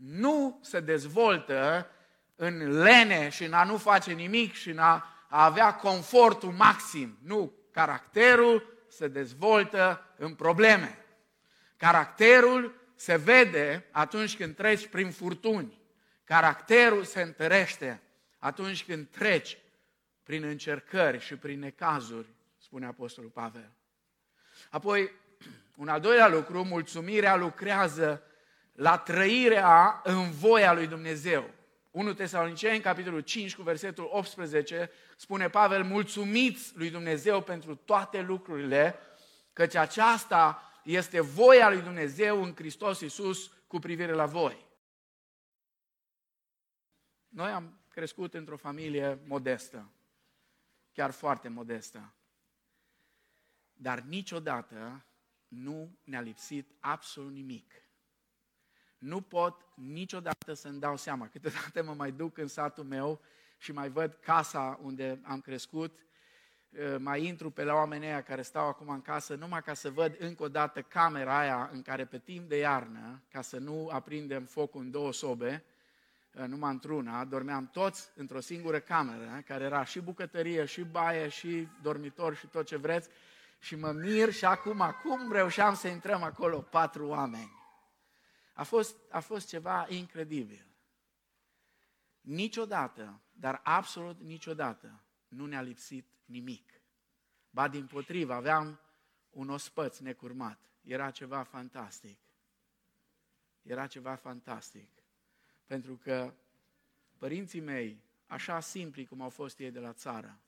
nu 0.00 0.58
se 0.62 0.80
dezvoltă 0.80 1.90
în 2.36 2.82
lene 2.82 3.28
și 3.28 3.44
în 3.44 3.52
a 3.52 3.64
nu 3.64 3.76
face 3.76 4.12
nimic 4.12 4.52
și 4.54 4.70
în 4.70 4.78
a, 4.78 5.04
avea 5.28 5.74
confortul 5.74 6.52
maxim. 6.52 7.18
Nu, 7.22 7.52
caracterul 7.70 8.84
se 8.88 9.08
dezvoltă 9.08 10.14
în 10.16 10.34
probleme. 10.34 10.98
Caracterul 11.76 12.74
se 12.94 13.16
vede 13.16 13.86
atunci 13.90 14.36
când 14.36 14.54
treci 14.54 14.86
prin 14.86 15.10
furtuni. 15.10 15.80
Caracterul 16.24 17.04
se 17.04 17.22
întărește 17.22 18.02
atunci 18.38 18.84
când 18.84 19.08
treci 19.08 19.58
prin 20.22 20.42
încercări 20.42 21.20
și 21.20 21.36
prin 21.36 21.58
necazuri, 21.58 22.26
spune 22.58 22.86
Apostolul 22.86 23.30
Pavel. 23.30 23.70
Apoi, 24.70 25.10
un 25.76 25.88
al 25.88 26.00
doilea 26.00 26.28
lucru, 26.28 26.64
mulțumirea 26.64 27.36
lucrează 27.36 28.22
la 28.80 28.98
trăirea 28.98 30.00
în 30.04 30.30
voia 30.30 30.72
lui 30.72 30.86
Dumnezeu. 30.86 31.50
1 31.90 32.14
Tesaloniceni, 32.14 32.80
capitolul 32.80 33.20
5, 33.20 33.56
cu 33.56 33.62
versetul 33.62 34.08
18, 34.10 34.90
spune 35.16 35.48
Pavel, 35.48 35.84
mulțumiți 35.84 36.76
lui 36.76 36.90
Dumnezeu 36.90 37.42
pentru 37.42 37.74
toate 37.74 38.20
lucrurile, 38.20 38.98
căci 39.52 39.74
aceasta 39.74 40.62
este 40.84 41.20
voia 41.20 41.68
lui 41.68 41.80
Dumnezeu 41.80 42.42
în 42.42 42.54
Hristos 42.54 43.00
Iisus 43.00 43.52
cu 43.66 43.78
privire 43.78 44.12
la 44.12 44.26
voi. 44.26 44.66
Noi 47.28 47.50
am 47.50 47.80
crescut 47.88 48.34
într-o 48.34 48.56
familie 48.56 49.18
modestă, 49.26 49.90
chiar 50.92 51.10
foarte 51.10 51.48
modestă. 51.48 52.12
Dar 53.72 54.00
niciodată 54.00 55.04
nu 55.48 55.98
ne-a 56.04 56.20
lipsit 56.20 56.70
absolut 56.78 57.32
nimic. 57.32 57.89
Nu 59.00 59.20
pot 59.20 59.66
niciodată 59.74 60.52
să-mi 60.52 60.80
dau 60.80 60.96
seama. 60.96 61.28
Câteodată 61.28 61.82
mă 61.82 61.94
mai 61.94 62.10
duc 62.10 62.38
în 62.38 62.46
satul 62.46 62.84
meu 62.84 63.20
și 63.58 63.72
mai 63.72 63.88
văd 63.88 64.18
casa 64.20 64.78
unde 64.82 65.20
am 65.22 65.40
crescut, 65.40 65.98
mai 66.98 67.24
intru 67.24 67.50
pe 67.50 67.64
la 67.64 67.74
oamenii 67.74 68.08
aia 68.08 68.22
care 68.22 68.42
stau 68.42 68.66
acum 68.66 68.88
în 68.88 69.02
casă, 69.02 69.34
numai 69.34 69.62
ca 69.62 69.74
să 69.74 69.90
văd 69.90 70.16
încă 70.18 70.42
o 70.42 70.48
dată 70.48 70.82
camera 70.82 71.38
aia 71.38 71.70
în 71.72 71.82
care 71.82 72.04
pe 72.04 72.18
timp 72.18 72.48
de 72.48 72.56
iarnă, 72.56 73.22
ca 73.32 73.42
să 73.42 73.58
nu 73.58 73.88
aprindem 73.92 74.44
focul 74.44 74.80
în 74.80 74.90
două 74.90 75.12
sobe, 75.12 75.64
numai 76.46 76.70
într-una, 76.70 77.24
dormeam 77.24 77.68
toți 77.72 78.10
într-o 78.14 78.40
singură 78.40 78.78
cameră, 78.78 79.42
care 79.46 79.64
era 79.64 79.84
și 79.84 80.00
bucătărie, 80.00 80.64
și 80.64 80.82
baie, 80.82 81.28
și 81.28 81.68
dormitor, 81.82 82.36
și 82.36 82.46
tot 82.46 82.66
ce 82.66 82.76
vreți, 82.76 83.08
și 83.58 83.76
mă 83.76 83.92
mir 83.92 84.32
și 84.32 84.44
acum, 84.44 84.94
cum 85.02 85.32
reușeam 85.32 85.74
să 85.74 85.88
intrăm 85.88 86.22
acolo 86.22 86.58
patru 86.58 87.06
oameni. 87.06 87.59
A 88.60 88.62
fost, 88.62 88.96
a 89.08 89.20
fost 89.20 89.48
ceva 89.48 89.86
incredibil. 89.88 90.66
Niciodată, 92.20 93.20
dar 93.32 93.60
absolut 93.64 94.20
niciodată, 94.20 95.02
nu 95.28 95.46
ne-a 95.46 95.60
lipsit 95.60 96.06
nimic. 96.24 96.80
Ba 97.50 97.68
din 97.68 97.86
potrivă, 97.86 98.32
aveam 98.32 98.80
un 99.30 99.48
ospăț 99.48 99.98
necurmat. 99.98 100.70
Era 100.82 101.10
ceva 101.10 101.42
fantastic. 101.42 102.18
Era 103.62 103.86
ceva 103.86 104.14
fantastic. 104.14 104.88
Pentru 105.66 105.96
că 105.96 106.34
părinții 107.18 107.60
mei, 107.60 108.02
așa 108.26 108.60
simpli 108.60 109.06
cum 109.06 109.20
au 109.20 109.30
fost 109.30 109.58
ei 109.58 109.70
de 109.70 109.80
la 109.80 109.92
țară, 109.92 110.40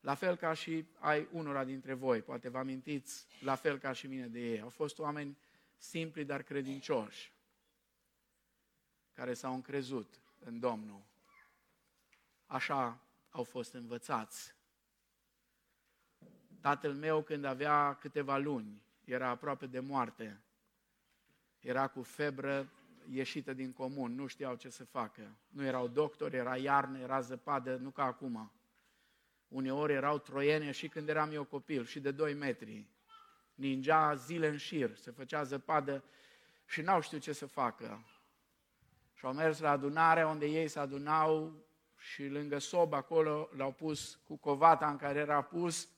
la 0.00 0.14
fel 0.14 0.36
ca 0.36 0.52
și 0.52 0.86
ai 0.98 1.28
unora 1.32 1.64
dintre 1.64 1.94
voi, 1.94 2.22
poate 2.22 2.48
vă 2.48 2.58
amintiți, 2.58 3.26
la 3.40 3.54
fel 3.54 3.78
ca 3.78 3.92
și 3.92 4.06
mine 4.06 4.26
de 4.26 4.40
ei, 4.40 4.60
au 4.60 4.68
fost 4.68 4.98
oameni 4.98 5.36
simpli, 5.82 6.24
dar 6.24 6.42
credincioși, 6.42 7.32
care 9.12 9.34
s-au 9.34 9.54
încrezut 9.54 10.20
în 10.38 10.58
Domnul. 10.60 11.02
Așa 12.46 13.00
au 13.30 13.42
fost 13.44 13.72
învățați. 13.72 14.54
Tatăl 16.60 16.94
meu, 16.94 17.22
când 17.22 17.44
avea 17.44 17.94
câteva 17.94 18.36
luni, 18.36 18.82
era 19.04 19.28
aproape 19.28 19.66
de 19.66 19.80
moarte. 19.80 20.40
Era 21.60 21.88
cu 21.88 22.02
febră 22.02 22.72
ieșită 23.08 23.52
din 23.52 23.72
comun, 23.72 24.14
nu 24.14 24.26
știau 24.26 24.54
ce 24.54 24.68
să 24.68 24.84
facă. 24.84 25.36
Nu 25.48 25.64
erau 25.64 25.88
doctori, 25.88 26.36
era 26.36 26.56
iarnă, 26.56 26.98
era 26.98 27.20
zăpadă, 27.20 27.76
nu 27.76 27.90
ca 27.90 28.04
acum. 28.04 28.52
Uneori 29.48 29.92
erau 29.92 30.18
troiene 30.18 30.70
și 30.70 30.88
când 30.88 31.08
eram 31.08 31.30
eu 31.32 31.44
copil, 31.44 31.84
și 31.84 32.00
de 32.00 32.10
2 32.10 32.34
metri. 32.34 32.86
Ningea 33.54 34.14
zile 34.14 34.48
în 34.48 34.56
șir, 34.56 34.96
se 34.96 35.10
făcea 35.10 35.42
zăpadă 35.42 36.04
și 36.66 36.80
n-au 36.80 37.00
știut 37.00 37.22
ce 37.22 37.32
să 37.32 37.46
facă. 37.46 38.06
Și 39.14 39.24
au 39.24 39.32
mers 39.32 39.58
la 39.58 39.70
adunare 39.70 40.26
unde 40.26 40.46
ei 40.46 40.68
se 40.68 40.78
adunau 40.78 41.62
și 41.96 42.26
lângă 42.26 42.58
sob 42.58 42.92
acolo 42.92 43.48
l-au 43.56 43.72
pus 43.72 44.14
cu 44.14 44.36
covata 44.36 44.90
în 44.90 44.96
care 44.96 45.18
era 45.18 45.42
pus, 45.42 45.88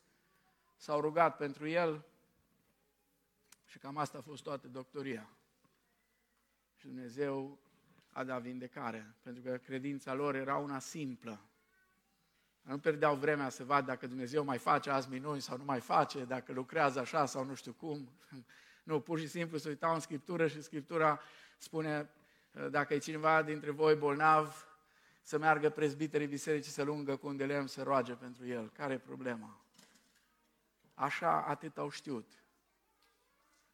s-au 0.77 1.01
rugat 1.01 1.37
pentru 1.37 1.69
el 1.69 2.05
și 3.65 3.79
cam 3.79 3.97
asta 3.97 4.19
a 4.19 4.21
fost 4.21 4.43
toată 4.43 4.69
doctoria. 4.69 5.31
Și 6.77 6.87
Dumnezeu 6.87 7.59
a 8.11 8.25
dat 8.25 8.43
vindecare, 8.43 9.15
pentru 9.23 9.43
că 9.43 9.57
credința 9.57 10.15
lor 10.15 10.35
era 10.35 10.57
una 10.57 10.79
simplă. 10.79 11.41
Nu 12.65 12.79
pierdeau 12.79 13.15
vremea 13.15 13.49
să 13.49 13.65
vadă 13.65 13.87
dacă 13.87 14.07
Dumnezeu 14.07 14.45
mai 14.45 14.59
face 14.59 14.91
azi 14.91 15.11
minuni 15.11 15.41
sau 15.41 15.57
nu 15.57 15.65
mai 15.65 15.81
face, 15.81 16.25
dacă 16.25 16.53
lucrează 16.53 17.01
așa 17.01 17.27
sau 17.27 17.45
nu 17.45 17.55
știu 17.55 17.73
cum. 17.73 18.09
Nu, 18.83 19.01
pur 19.01 19.19
și 19.19 19.27
simplu 19.27 19.59
se 19.59 19.69
uitau 19.69 19.95
în 19.95 20.01
Scriptură 20.01 20.47
și 20.47 20.63
Scriptura 20.63 21.21
spune, 21.59 22.11
dacă 22.71 22.95
e 22.95 22.99
cineva 22.99 23.43
dintre 23.43 23.71
voi 23.71 23.95
bolnav, 23.95 24.69
să 25.23 25.39
meargă 25.39 25.71
prezbiterii 25.71 26.27
bisericii 26.27 26.73
să 26.73 26.83
lungă 26.83 27.17
cu 27.17 27.27
un 27.27 27.37
de 27.37 27.47
lemn 27.47 27.67
să 27.67 27.83
roage 27.83 28.13
pentru 28.13 28.47
el. 28.47 28.71
Care 28.71 28.93
e 28.93 28.99
problema? 28.99 29.61
Așa 30.95 31.43
atât 31.43 31.79
au 31.79 31.91
știut. 31.91 32.33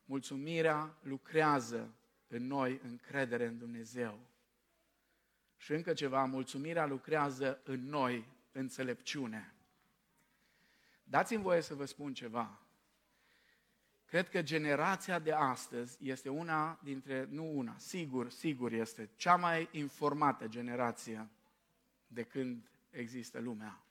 Mulțumirea 0.05 0.97
lucrează 1.03 1.95
în 2.29 2.47
noi 2.47 2.81
încredere 2.83 3.47
în 3.47 3.59
Dumnezeu. 3.59 4.19
Și 5.57 5.73
încă 5.73 5.93
ceva, 5.93 6.25
mulțumirea 6.25 6.87
lucrează 6.87 7.61
în 7.65 7.89
noi 7.89 8.29
înțelepciune. 8.53 9.55
Dați-mi 11.03 11.43
voie 11.43 11.61
să 11.61 11.75
vă 11.75 11.85
spun 11.85 12.15
ceva. 12.15 12.61
Cred 14.05 14.29
că 14.29 14.43
generația 14.43 15.19
de 15.19 15.33
astăzi 15.33 16.09
este 16.09 16.29
una 16.29 16.81
dintre, 16.83 17.27
nu 17.29 17.59
una, 17.59 17.79
sigur, 17.79 18.31
sigur 18.31 18.73
este 18.73 19.11
cea 19.17 19.37
mai 19.37 19.69
informată 19.73 20.49
generație 20.49 21.29
de 22.07 22.23
când 22.23 22.71
există 22.91 23.39
lumea. 23.39 23.85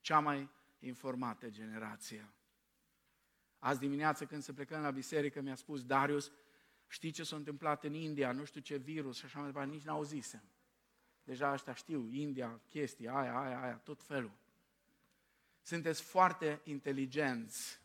Cea 0.00 0.18
mai 0.18 0.48
informată 0.78 1.50
generație. 1.50 2.28
Azi 3.58 3.78
dimineață 3.78 4.26
când 4.26 4.42
se 4.42 4.52
plecăm 4.52 4.80
la 4.80 4.90
biserică 4.90 5.40
mi-a 5.40 5.54
spus 5.54 5.84
Darius, 5.84 6.32
știi 6.86 7.10
ce 7.10 7.22
s-a 7.22 7.36
întâmplat 7.36 7.84
în 7.84 7.94
India, 7.94 8.32
nu 8.32 8.44
știu 8.44 8.60
ce 8.60 8.76
virus 8.76 9.16
și 9.16 9.24
așa 9.24 9.38
mai 9.38 9.46
departe, 9.46 9.70
nici 9.70 9.84
n-auzisem. 9.84 10.42
Deja 11.26 11.52
ăștia 11.52 11.74
știu, 11.74 12.08
India, 12.12 12.60
chestia, 12.68 13.14
aia, 13.14 13.38
aia, 13.38 13.60
aia, 13.62 13.80
tot 13.84 14.02
felul. 14.02 14.30
Sunteți 15.62 16.02
foarte 16.02 16.60
inteligenți. 16.64 17.80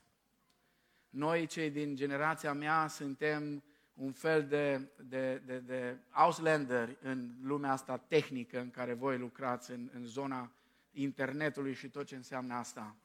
Noi, 1.10 1.46
cei 1.46 1.70
din 1.70 1.96
generația 1.96 2.54
mea, 2.54 2.88
suntem 2.88 3.64
un 3.94 4.12
fel 4.12 4.48
de, 4.48 4.90
de, 5.04 5.38
de, 5.46 5.60
de 5.60 5.98
Auslander 6.10 6.98
în 7.02 7.36
lumea 7.42 7.72
asta 7.72 7.98
tehnică 7.98 8.60
în 8.60 8.72
care 8.72 8.94
voi 8.94 9.18
lucrați, 9.18 9.72
în, 9.72 9.90
în 9.94 10.06
zona 10.06 10.52
internetului 10.92 11.74
și 11.74 11.90
tot 11.90 12.06
ce 12.06 12.16
înseamnă 12.16 12.54
asta. 12.54 12.96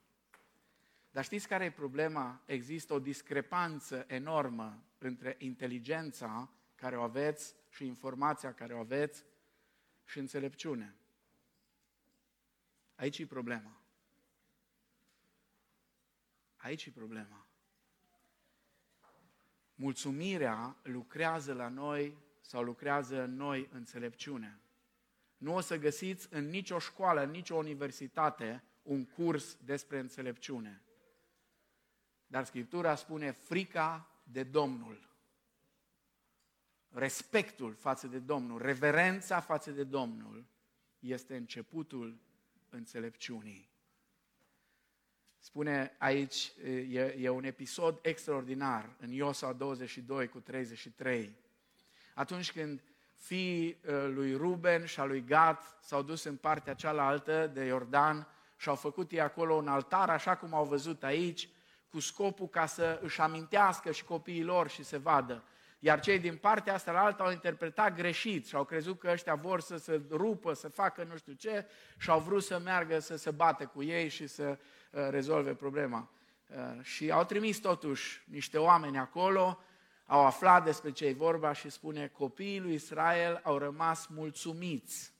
Dar 1.10 1.24
știți 1.24 1.48
care 1.48 1.64
e 1.64 1.70
problema? 1.70 2.42
Există 2.46 2.94
o 2.94 2.98
discrepanță 2.98 4.04
enormă 4.08 4.82
între 4.98 5.36
inteligența 5.38 6.50
care 6.74 6.96
o 6.96 7.02
aveți 7.02 7.54
și 7.70 7.86
informația 7.86 8.52
care 8.52 8.74
o 8.74 8.78
aveți 8.78 9.24
și 10.06 10.18
înțelepciune. 10.18 10.96
Aici 12.94 13.18
e 13.18 13.26
problema. 13.26 13.80
Aici 16.56 16.86
e 16.86 16.90
problema. 16.90 17.46
Mulțumirea 19.74 20.76
lucrează 20.82 21.52
la 21.52 21.68
noi 21.68 22.16
sau 22.40 22.62
lucrează 22.62 23.22
în 23.22 23.34
noi 23.34 23.68
înțelepciune. 23.72 24.60
Nu 25.36 25.54
o 25.54 25.60
să 25.60 25.76
găsiți 25.76 26.28
în 26.30 26.48
nicio 26.48 26.78
școală, 26.78 27.22
în 27.22 27.30
nicio 27.30 27.54
universitate 27.54 28.64
un 28.82 29.04
curs 29.04 29.56
despre 29.64 29.98
înțelepciune. 29.98 30.82
Dar 32.26 32.44
Scriptura 32.44 32.94
spune 32.94 33.30
frica 33.30 34.10
de 34.22 34.42
Domnul. 34.42 35.15
Respectul 36.98 37.74
față 37.74 38.06
de 38.06 38.18
Domnul, 38.18 38.62
reverența 38.62 39.40
față 39.40 39.70
de 39.70 39.84
Domnul 39.84 40.44
este 40.98 41.36
începutul 41.36 42.20
înțelepciunii. 42.68 43.70
Spune 45.38 45.96
aici, 45.98 46.52
e, 46.90 47.00
e 47.00 47.28
un 47.28 47.44
episod 47.44 47.98
extraordinar 48.02 48.96
în 48.98 49.10
Iosa 49.10 49.52
22 49.52 50.28
cu 50.28 50.40
33. 50.40 51.36
Atunci 52.14 52.52
când 52.52 52.82
fiii 53.14 53.80
lui 54.06 54.34
Ruben 54.34 54.84
și 54.84 55.00
a 55.00 55.04
lui 55.04 55.24
Gad 55.24 55.58
s-au 55.80 56.02
dus 56.02 56.24
în 56.24 56.36
partea 56.36 56.74
cealaltă 56.74 57.46
de 57.46 57.64
Iordan 57.64 58.26
și 58.56 58.68
au 58.68 58.76
făcut 58.76 59.10
ei 59.10 59.20
acolo 59.20 59.54
un 59.54 59.68
altar, 59.68 60.10
așa 60.10 60.36
cum 60.36 60.54
au 60.54 60.64
văzut 60.64 61.02
aici, 61.02 61.48
cu 61.88 62.00
scopul 62.00 62.48
ca 62.48 62.66
să 62.66 63.00
își 63.02 63.20
amintească 63.20 63.92
și 63.92 64.04
copiii 64.04 64.44
lor 64.44 64.68
și 64.68 64.82
să 64.82 64.98
vadă. 64.98 65.44
Iar 65.86 66.00
cei 66.00 66.18
din 66.18 66.36
partea 66.36 66.74
asta 66.74 66.92
la 66.92 67.00
alta 67.00 67.24
au 67.24 67.30
interpretat 67.30 67.94
greșit 67.94 68.46
și 68.46 68.54
au 68.54 68.64
crezut 68.64 68.98
că 68.98 69.08
ăștia 69.10 69.34
vor 69.34 69.60
să 69.60 69.76
se 69.76 70.00
rupă, 70.10 70.52
să 70.52 70.68
facă 70.68 71.04
nu 71.10 71.16
știu 71.16 71.32
ce 71.32 71.66
și 71.98 72.10
au 72.10 72.20
vrut 72.20 72.42
să 72.42 72.58
meargă 72.58 72.98
să 72.98 73.16
se 73.16 73.30
bate 73.30 73.64
cu 73.64 73.82
ei 73.82 74.08
și 74.08 74.26
să 74.26 74.58
uh, 74.90 75.06
rezolve 75.10 75.54
problema. 75.54 76.10
Uh, 76.48 76.82
și 76.82 77.10
au 77.10 77.24
trimis 77.24 77.58
totuși 77.58 78.22
niște 78.30 78.58
oameni 78.58 78.98
acolo, 78.98 79.58
au 80.06 80.24
aflat 80.24 80.64
despre 80.64 80.90
ce 80.90 81.06
e 81.06 81.12
vorba 81.12 81.52
și 81.52 81.70
spune 81.70 82.06
copiii 82.06 82.60
lui 82.60 82.74
Israel 82.74 83.40
au 83.42 83.58
rămas 83.58 84.06
mulțumiți. 84.06 85.12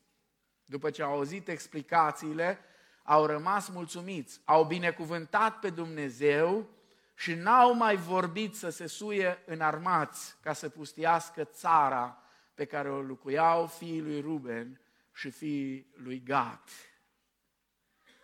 După 0.64 0.90
ce 0.90 1.02
au 1.02 1.12
auzit 1.12 1.48
explicațiile, 1.48 2.59
au 3.02 3.26
rămas 3.26 3.68
mulțumiți, 3.68 4.40
au 4.44 4.64
binecuvântat 4.64 5.59
pe 5.59 5.70
Dumnezeu 5.70 6.68
și 7.16 7.35
n-au 7.35 7.74
mai 7.74 7.96
vorbit 7.96 8.55
să 8.55 8.68
se 8.68 8.87
suie 8.87 9.42
în 9.46 9.61
armați 9.61 10.37
ca 10.40 10.52
să 10.52 10.68
pustiască 10.68 11.44
țara 11.44 12.22
pe 12.55 12.64
care 12.64 12.90
o 12.90 13.00
locuiau 13.00 13.66
fiii 13.66 14.02
lui 14.02 14.20
Ruben 14.20 14.81
și 15.12 15.31
fiii 15.31 15.92
lui 15.94 16.22
Gad. 16.22 16.62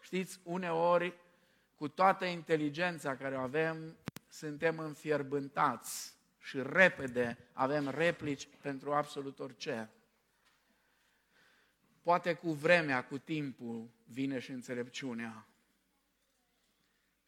Știți, 0.00 0.40
uneori, 0.42 1.14
cu 1.74 1.88
toată 1.88 2.24
inteligența 2.24 3.16
care 3.16 3.36
o 3.36 3.40
avem, 3.40 3.96
suntem 4.28 4.78
înfierbântați 4.78 6.14
și 6.38 6.62
repede 6.62 7.38
avem 7.52 7.88
replici 7.88 8.48
pentru 8.60 8.92
absolut 8.92 9.38
orice. 9.38 9.90
Poate 12.02 12.34
cu 12.34 12.52
vremea, 12.52 13.04
cu 13.04 13.18
timpul, 13.18 13.90
vine 14.04 14.38
și 14.38 14.50
înțelepciunea. 14.50 15.46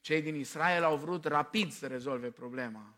Cei 0.04 0.22
din 0.22 0.34
Israel 0.34 0.82
au 0.82 0.96
vrut 0.96 1.24
rapid 1.24 1.70
să 1.70 1.86
rezolve 1.86 2.30
problema. 2.30 2.94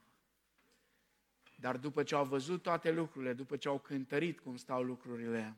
Dar 1.56 1.76
după 1.76 2.02
ce 2.02 2.14
au 2.14 2.24
văzut 2.24 2.62
toate 2.62 2.90
lucrurile, 2.90 3.32
după 3.32 3.56
ce 3.56 3.68
au 3.68 3.78
cântărit 3.78 4.40
cum 4.40 4.56
stau 4.56 4.82
lucrurile, 4.82 5.56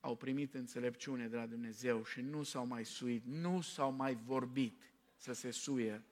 au 0.00 0.16
primit 0.16 0.54
înțelepciune 0.54 1.28
de 1.28 1.36
la 1.36 1.46
Dumnezeu 1.46 2.04
și 2.04 2.20
nu 2.20 2.42
s-au 2.42 2.66
mai 2.66 2.84
suit, 2.84 3.24
nu 3.24 3.60
s-au 3.60 3.90
mai 3.90 4.14
vorbit 4.14 4.82
să 5.16 5.32
se 5.32 5.50
suie 5.50 6.02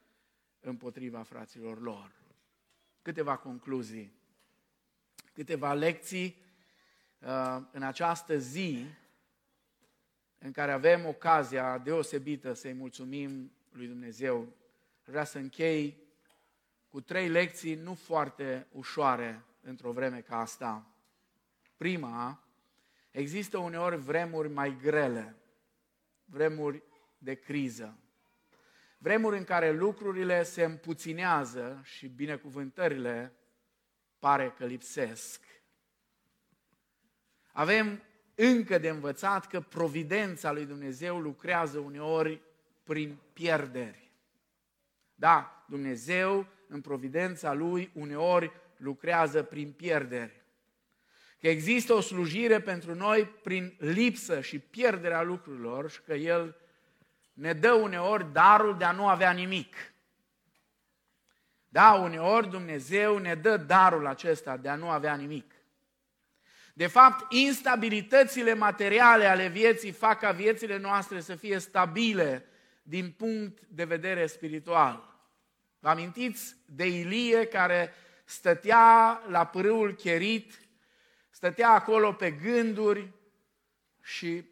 împotriva 0.60 1.22
fraților 1.22 1.80
lor. 1.80 2.12
Câteva 3.02 3.36
concluzii, 3.36 4.12
câteva 5.32 5.74
lecții 5.74 6.42
uh, 7.18 7.62
în 7.70 7.82
această 7.82 8.38
zi 8.38 8.86
în 10.38 10.52
care 10.52 10.72
avem 10.72 11.06
ocazia 11.06 11.78
deosebită 11.78 12.52
să-i 12.52 12.72
mulțumim 12.72 13.52
lui 13.70 13.86
Dumnezeu. 13.86 14.52
Vreau 15.04 15.24
să 15.24 15.38
închei 15.38 16.04
cu 16.88 17.00
trei 17.00 17.28
lecții 17.28 17.74
nu 17.74 17.94
foarte 17.94 18.66
ușoare 18.72 19.44
într-o 19.60 19.92
vreme 19.92 20.20
ca 20.20 20.40
asta. 20.40 20.86
Prima, 21.76 22.44
există 23.10 23.58
uneori 23.58 23.96
vremuri 23.96 24.48
mai 24.48 24.76
grele, 24.80 25.36
vremuri 26.24 26.82
de 27.18 27.34
criză, 27.34 27.98
vremuri 28.98 29.38
în 29.38 29.44
care 29.44 29.72
lucrurile 29.72 30.42
se 30.42 30.64
împuținează 30.64 31.80
și 31.84 32.08
binecuvântările 32.08 33.32
pare 34.18 34.50
că 34.50 34.66
lipsesc. 34.66 35.44
Avem 37.52 38.02
încă 38.36 38.78
de 38.78 38.88
învățat 38.88 39.46
că 39.46 39.60
providența 39.60 40.52
lui 40.52 40.66
Dumnezeu 40.66 41.18
lucrează 41.18 41.78
uneori 41.78 42.40
prin 42.84 43.18
pierderi. 43.32 44.10
Da, 45.14 45.64
Dumnezeu 45.68 46.46
în 46.68 46.80
providența 46.80 47.52
Lui 47.52 47.90
uneori 47.94 48.52
lucrează 48.76 49.42
prin 49.42 49.72
pierdere. 49.72 50.44
Că 51.40 51.48
există 51.48 51.92
o 51.92 52.00
slujire 52.00 52.60
pentru 52.60 52.94
noi 52.94 53.24
prin 53.24 53.74
lipsă 53.78 54.40
și 54.40 54.58
pierderea 54.58 55.22
lucrurilor 55.22 55.90
și 55.90 56.00
că 56.00 56.14
El 56.14 56.56
ne 57.32 57.52
dă 57.52 57.72
uneori 57.72 58.32
darul 58.32 58.76
de 58.76 58.84
a 58.84 58.92
nu 58.92 59.08
avea 59.08 59.30
nimic. 59.30 59.76
Da, 61.68 61.92
uneori 61.92 62.50
Dumnezeu 62.50 63.18
ne 63.18 63.34
dă 63.34 63.56
darul 63.56 64.06
acesta 64.06 64.56
de 64.56 64.68
a 64.68 64.74
nu 64.74 64.90
avea 64.90 65.14
nimic. 65.14 65.55
De 66.76 66.86
fapt, 66.86 67.32
instabilitățile 67.32 68.54
materiale 68.54 69.26
ale 69.26 69.48
vieții 69.48 69.92
fac 69.92 70.18
ca 70.18 70.30
viețile 70.30 70.78
noastre 70.78 71.20
să 71.20 71.34
fie 71.34 71.58
stabile 71.58 72.46
din 72.82 73.10
punct 73.10 73.60
de 73.68 73.84
vedere 73.84 74.26
spiritual. 74.26 75.18
Vă 75.78 75.88
amintiți 75.88 76.56
de 76.66 76.86
Ilie 76.86 77.46
care 77.46 77.92
stătea 78.24 79.22
la 79.28 79.46
pârâul 79.46 79.94
cherit, 79.94 80.60
stătea 81.30 81.70
acolo 81.70 82.12
pe 82.12 82.30
gânduri 82.30 83.12
și 84.02 84.44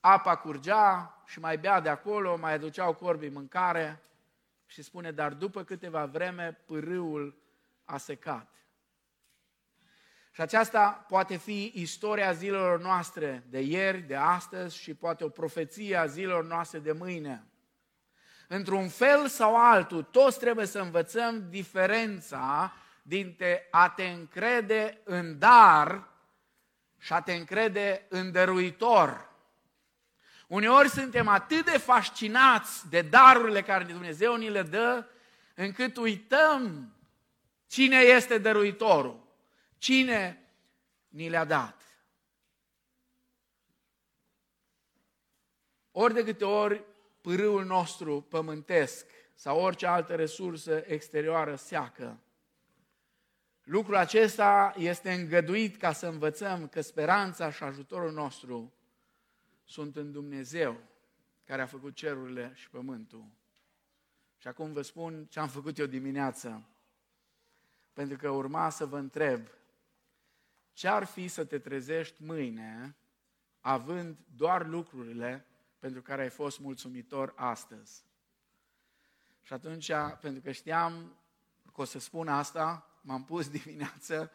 apa 0.00 0.36
curgea 0.36 1.22
și 1.26 1.40
mai 1.40 1.58
bea 1.58 1.80
de 1.80 1.88
acolo, 1.88 2.36
mai 2.36 2.52
aduceau 2.52 2.94
corbii 2.94 3.28
mâncare 3.28 4.02
și 4.66 4.82
spune, 4.82 5.10
dar 5.10 5.32
după 5.32 5.64
câteva 5.64 6.06
vreme 6.06 6.58
pârâul 6.66 7.38
a 7.84 7.96
secat. 7.96 8.52
Și 10.34 10.40
aceasta 10.40 11.04
poate 11.08 11.36
fi 11.36 11.72
istoria 11.74 12.32
zilelor 12.32 12.80
noastre 12.80 13.44
de 13.50 13.60
ieri, 13.60 13.98
de 13.98 14.16
astăzi 14.16 14.76
și 14.76 14.94
poate 14.94 15.24
o 15.24 15.28
profeție 15.28 15.96
a 15.96 16.06
zilelor 16.06 16.44
noastre 16.44 16.78
de 16.78 16.92
mâine. 16.92 17.44
Într-un 18.48 18.88
fel 18.88 19.28
sau 19.28 19.56
altul, 19.56 20.02
toți 20.02 20.38
trebuie 20.38 20.66
să 20.66 20.78
învățăm 20.78 21.48
diferența 21.48 22.72
dintre 23.02 23.68
a 23.70 23.88
te 23.88 24.04
încrede 24.04 25.00
în 25.04 25.38
dar 25.38 26.08
și 26.98 27.12
a 27.12 27.20
te 27.20 27.32
încrede 27.32 28.06
în 28.08 28.32
dăruitor. 28.32 29.28
Uneori 30.46 30.88
suntem 30.88 31.28
atât 31.28 31.64
de 31.64 31.78
fascinați 31.78 32.88
de 32.88 33.02
darurile 33.02 33.62
care 33.62 33.84
Dumnezeu 33.84 34.36
ni 34.36 34.48
le 34.48 34.62
dă, 34.62 35.04
încât 35.54 35.96
uităm 35.96 36.92
cine 37.66 37.96
este 37.96 38.38
dăruitorul. 38.38 39.23
Cine 39.84 40.48
ni 41.08 41.28
le-a 41.28 41.44
dat? 41.44 41.82
Ori 45.90 46.14
de 46.14 46.24
câte 46.24 46.44
ori 46.44 46.84
pârâul 47.20 47.64
nostru 47.64 48.20
pământesc 48.20 49.06
sau 49.34 49.60
orice 49.60 49.86
altă 49.86 50.14
resursă 50.14 50.82
exterioară 50.86 51.56
seacă, 51.56 52.20
lucrul 53.62 53.96
acesta 53.96 54.74
este 54.76 55.12
îngăduit 55.12 55.76
ca 55.76 55.92
să 55.92 56.06
învățăm 56.06 56.68
că 56.68 56.80
speranța 56.80 57.50
și 57.50 57.62
ajutorul 57.62 58.12
nostru 58.12 58.72
sunt 59.64 59.96
în 59.96 60.12
Dumnezeu 60.12 60.80
care 61.44 61.62
a 61.62 61.66
făcut 61.66 61.94
cerurile 61.94 62.52
și 62.54 62.70
pământul. 62.70 63.24
Și 64.36 64.48
acum 64.48 64.72
vă 64.72 64.82
spun 64.82 65.26
ce 65.26 65.40
am 65.40 65.48
făcut 65.48 65.78
eu 65.78 65.86
dimineață. 65.86 66.68
Pentru 67.92 68.16
că 68.16 68.30
urma 68.30 68.70
să 68.70 68.86
vă 68.86 68.98
întreb 68.98 69.48
ce 70.74 70.88
ar 70.88 71.04
fi 71.04 71.28
să 71.28 71.44
te 71.44 71.58
trezești 71.58 72.22
mâine 72.22 72.96
având 73.60 74.16
doar 74.36 74.66
lucrurile 74.66 75.46
pentru 75.78 76.02
care 76.02 76.22
ai 76.22 76.28
fost 76.28 76.60
mulțumitor 76.60 77.32
astăzi? 77.36 78.04
Și 79.42 79.52
atunci, 79.52 79.90
pentru 80.20 80.42
că 80.42 80.50
știam 80.50 81.16
că 81.74 81.80
o 81.80 81.84
să 81.84 81.98
spun 81.98 82.28
asta, 82.28 82.98
m-am 83.02 83.24
pus 83.24 83.48
dimineață 83.58 84.30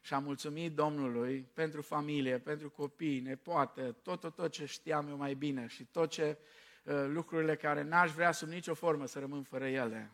și 0.00 0.14
am 0.14 0.22
mulțumit 0.22 0.74
Domnului 0.74 1.42
pentru 1.54 1.82
familie, 1.82 2.38
pentru 2.38 2.70
copii, 2.70 3.20
nepoate, 3.20 3.92
tot, 4.02 4.20
tot, 4.20 4.34
tot 4.34 4.52
ce 4.52 4.64
știam 4.64 5.08
eu 5.08 5.16
mai 5.16 5.34
bine 5.34 5.66
și 5.66 5.84
tot 5.84 6.10
ce 6.10 6.38
uh, 6.84 7.04
lucrurile 7.06 7.56
care 7.56 7.82
n-aș 7.82 8.12
vrea 8.12 8.32
sub 8.32 8.48
nicio 8.48 8.74
formă 8.74 9.06
să 9.06 9.18
rămân 9.18 9.42
fără 9.42 9.66
ele. 9.66 10.12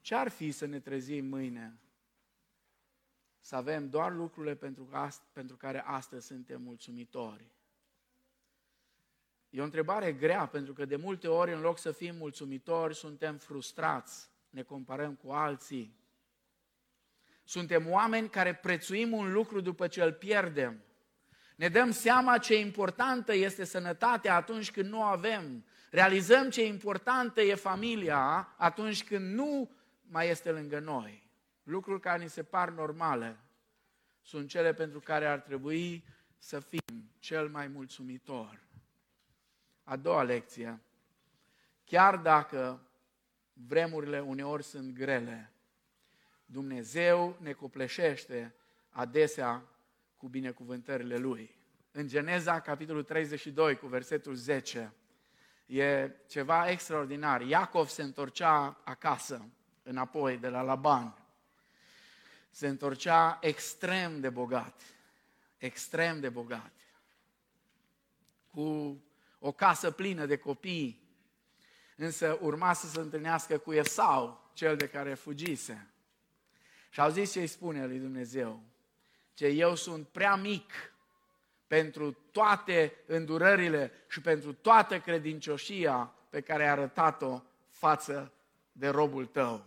Ce 0.00 0.14
ar 0.14 0.28
fi 0.28 0.50
să 0.50 0.66
ne 0.66 0.80
trezim 0.80 1.26
mâine 1.26 1.78
să 3.44 3.56
avem 3.56 3.88
doar 3.88 4.12
lucrurile 4.12 4.54
pentru, 4.54 4.88
pentru 5.32 5.56
care 5.56 5.82
astăzi 5.86 6.26
suntem 6.26 6.62
mulțumitori. 6.62 7.52
E 9.50 9.60
o 9.60 9.64
întrebare 9.64 10.12
grea, 10.12 10.46
pentru 10.46 10.72
că 10.72 10.84
de 10.84 10.96
multe 10.96 11.28
ori, 11.28 11.52
în 11.52 11.60
loc 11.60 11.78
să 11.78 11.92
fim 11.92 12.16
mulțumitori, 12.16 12.94
suntem 12.94 13.36
frustrați, 13.36 14.30
ne 14.50 14.62
comparăm 14.62 15.14
cu 15.14 15.30
alții. 15.30 15.96
Suntem 17.44 17.90
oameni 17.90 18.28
care 18.28 18.54
prețuim 18.54 19.12
un 19.12 19.32
lucru 19.32 19.60
după 19.60 19.86
ce 19.86 20.02
îl 20.02 20.12
pierdem. 20.12 20.84
Ne 21.56 21.68
dăm 21.68 21.90
seama 21.90 22.38
ce 22.38 22.58
importantă 22.58 23.34
este 23.34 23.64
sănătatea 23.64 24.34
atunci 24.34 24.70
când 24.70 24.88
nu 24.88 25.02
avem. 25.02 25.64
Realizăm 25.90 26.50
ce 26.50 26.64
importantă 26.64 27.40
e 27.40 27.54
familia 27.54 28.54
atunci 28.56 29.04
când 29.04 29.34
nu 29.34 29.70
mai 30.02 30.28
este 30.28 30.50
lângă 30.50 30.78
noi 30.78 31.23
lucruri 31.64 32.00
care 32.00 32.22
ni 32.22 32.28
se 32.28 32.42
par 32.42 32.70
normale, 32.70 33.38
sunt 34.22 34.48
cele 34.48 34.74
pentru 34.74 35.00
care 35.00 35.26
ar 35.26 35.40
trebui 35.40 36.04
să 36.38 36.60
fim 36.60 37.10
cel 37.18 37.48
mai 37.48 37.68
mulțumitor. 37.68 38.62
A 39.84 39.96
doua 39.96 40.22
lecție. 40.22 40.80
Chiar 41.84 42.16
dacă 42.16 42.80
vremurile 43.52 44.20
uneori 44.20 44.62
sunt 44.62 44.94
grele, 44.94 45.52
Dumnezeu 46.46 47.36
ne 47.40 47.52
copleșește 47.52 48.54
adesea 48.90 49.62
cu 50.16 50.28
binecuvântările 50.28 51.16
Lui. 51.16 51.56
În 51.90 52.06
Geneza, 52.06 52.60
capitolul 52.60 53.02
32, 53.02 53.76
cu 53.76 53.86
versetul 53.86 54.34
10, 54.34 54.92
e 55.66 56.10
ceva 56.28 56.70
extraordinar. 56.70 57.40
Iacov 57.40 57.88
se 57.88 58.02
întorcea 58.02 58.80
acasă, 58.84 59.48
înapoi, 59.82 60.38
de 60.38 60.48
la 60.48 60.62
Laban 60.62 61.23
se 62.54 62.68
întorcea 62.68 63.38
extrem 63.40 64.20
de 64.20 64.30
bogat, 64.30 64.82
extrem 65.58 66.20
de 66.20 66.28
bogat, 66.28 66.72
cu 68.50 68.98
o 69.38 69.52
casă 69.52 69.90
plină 69.90 70.26
de 70.26 70.36
copii, 70.36 71.02
însă 71.96 72.38
urma 72.40 72.72
să 72.72 72.86
se 72.86 73.00
întâlnească 73.00 73.58
cu 73.58 73.72
Esau, 73.72 74.50
cel 74.52 74.76
de 74.76 74.88
care 74.88 75.14
fugise. 75.14 75.90
Și 76.90 77.00
au 77.00 77.10
zis 77.10 77.32
ce 77.32 77.40
îi 77.40 77.46
spune 77.46 77.86
lui 77.86 77.98
Dumnezeu, 77.98 78.62
ce 79.34 79.46
eu 79.46 79.74
sunt 79.74 80.08
prea 80.08 80.36
mic 80.36 80.72
pentru 81.66 82.12
toate 82.12 82.92
îndurările 83.06 83.92
și 84.08 84.20
pentru 84.20 84.52
toată 84.52 85.00
credincioșia 85.00 86.14
pe 86.30 86.40
care 86.40 86.62
ai 86.62 86.70
arătat-o 86.70 87.42
față 87.68 88.32
de 88.72 88.88
robul 88.88 89.26
tău. 89.26 89.64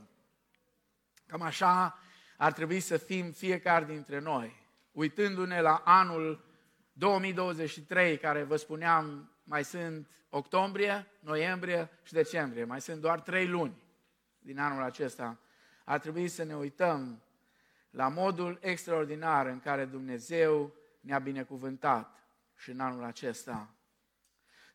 Cam 1.26 1.41
așa 1.41 2.02
ar 2.38 2.54
trebui 2.54 2.80
să 2.80 2.97
fim 2.97 3.32
fiecare 3.32 3.86
dintre 3.86 4.19
noi, 4.19 4.65
uitându-ne 4.91 5.62
la 5.62 5.82
anul 5.86 6.45
2023, 6.93 8.17
care 8.17 8.43
vă 8.43 8.56
spuneam, 8.56 9.32
mai 9.43 9.63
sunt 9.63 10.10
octombrie, 10.30 11.08
noiembrie 11.19 11.89
și 12.04 12.13
decembrie, 12.13 12.63
mai 12.63 12.82
sunt 12.82 13.02
doar 13.02 13.19
trei 13.19 13.47
luni 13.47 13.84
din 14.39 14.60
anul 14.60 14.84
acesta. 14.84 15.39
Ar 15.86 16.00
trebui 16.00 16.28
să 16.28 16.43
ne 16.43 16.56
uităm 16.56 17.21
la 17.89 18.08
modul 18.08 18.60
extraordinar 18.62 19.45
în 19.45 19.60
care 19.60 19.86
Dumnezeu 19.86 20.73
ne-a 21.00 21.19
binecuvântat 21.19 22.23
și 22.56 22.69
în 22.69 22.80
anul 22.80 23.04
acesta 23.04 23.77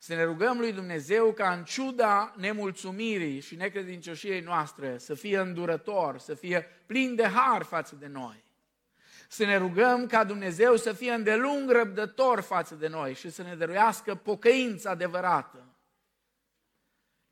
să 0.03 0.15
ne 0.15 0.25
rugăm 0.25 0.59
lui 0.59 0.73
Dumnezeu 0.73 1.33
ca 1.33 1.53
în 1.53 1.65
ciuda 1.65 2.35
nemulțumirii 2.37 3.41
și 3.41 3.57
necredincioșiei 3.57 4.41
noastre 4.41 4.99
să 4.99 5.15
fie 5.15 5.39
îndurător, 5.39 6.19
să 6.19 6.35
fie 6.35 6.67
plin 6.87 7.15
de 7.15 7.27
har 7.27 7.63
față 7.63 7.95
de 7.95 8.07
noi. 8.07 8.45
Să 9.29 9.45
ne 9.45 9.57
rugăm 9.57 10.07
ca 10.07 10.25
Dumnezeu 10.25 10.77
să 10.77 10.93
fie 10.93 11.13
îndelung 11.13 11.71
răbdător 11.71 12.41
față 12.41 12.75
de 12.75 12.89
noi 12.89 13.15
și 13.15 13.31
să 13.31 13.43
ne 13.43 13.55
dăruiască 13.55 14.15
pocăință 14.15 14.89
adevărată. 14.89 15.65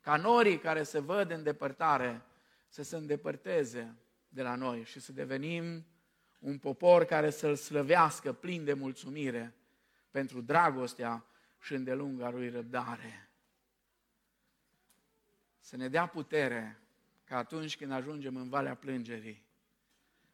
Ca 0.01 0.15
norii 0.15 0.59
care 0.59 0.83
se 0.83 0.99
văd 0.99 1.31
în 1.31 1.43
depărtare 1.43 2.21
să 2.67 2.83
se 2.83 2.95
îndepărteze 2.95 3.95
de 4.27 4.41
la 4.41 4.55
noi 4.55 4.83
și 4.83 4.99
să 4.99 5.11
devenim 5.11 5.85
un 6.39 6.57
popor 6.57 7.05
care 7.05 7.29
să-L 7.29 7.55
slăvească 7.55 8.33
plin 8.33 8.63
de 8.63 8.73
mulțumire 8.73 9.55
pentru 10.11 10.41
dragostea 10.41 11.25
și 11.61 11.73
îndelunga 11.73 12.29
lui 12.29 12.49
răbdare. 12.49 13.29
Să 15.59 15.75
ne 15.75 15.87
dea 15.87 16.07
putere 16.07 16.81
ca 17.23 17.37
atunci 17.37 17.77
când 17.77 17.91
ajungem 17.91 18.35
în 18.35 18.49
Valea 18.49 18.75
Plângerii 18.75 19.43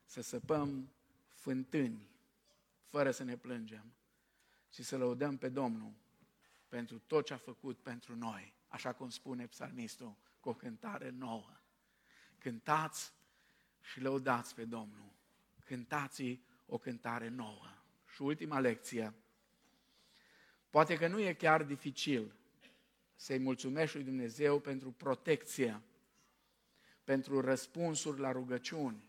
să 0.06 0.22
săpăm 0.22 0.90
fântâni 1.34 2.10
fără 2.90 3.12
să 3.12 3.24
ne 3.24 3.38
plângem, 3.38 3.94
ci 4.70 4.82
să 4.82 4.98
lăudăm 4.98 5.38
pe 5.38 5.50
Domnul 5.50 5.94
pentru 6.68 7.00
tot 7.00 7.26
ce 7.26 7.34
a 7.34 7.38
făcut 7.38 7.78
pentru 7.78 8.16
noi, 8.16 8.54
așa 8.68 8.94
cum 8.94 9.10
spune 9.10 9.48
psalmistul 9.48 10.16
cu 10.40 10.50
o 10.50 10.54
cântare 10.54 11.10
nouă. 11.10 11.58
Cântați 12.38 13.14
și 13.82 14.02
lăudați 14.02 14.56
pe 14.56 14.66
Domnul. 14.66 15.12
Cântați 15.66 16.40
o 16.66 16.78
cântare 16.78 17.28
nouă. 17.28 17.66
Și 18.14 18.22
ultima 18.22 18.60
lecție. 18.60 19.14
Poate 20.70 20.98
că 20.98 21.08
nu 21.08 21.20
e 21.20 21.34
chiar 21.34 21.64
dificil 21.64 22.36
să-i 23.16 23.40
mulțumești 23.40 23.96
lui 23.96 24.06
Dumnezeu 24.06 24.60
pentru 24.60 24.92
protecție, 24.92 25.82
pentru 27.04 27.42
răspunsuri 27.42 28.20
la 28.20 28.32
rugăciuni, 28.32 29.04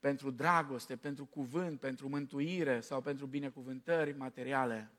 pentru 0.00 0.30
dragoste, 0.30 0.96
pentru 0.96 1.24
cuvânt, 1.24 1.80
pentru 1.80 2.08
mântuire 2.08 2.80
sau 2.80 3.00
pentru 3.00 3.26
binecuvântări 3.26 4.16
materiale. 4.16 4.90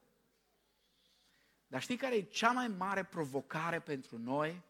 Dar 1.67 1.82
știi 1.82 1.98
care 1.98 2.15
e 2.15 2.22
cea 2.22 2.52
mai 2.52 2.67
mare 2.67 3.04
provocare 3.04 3.80
pentru 3.80 4.17
noi? 4.17 4.62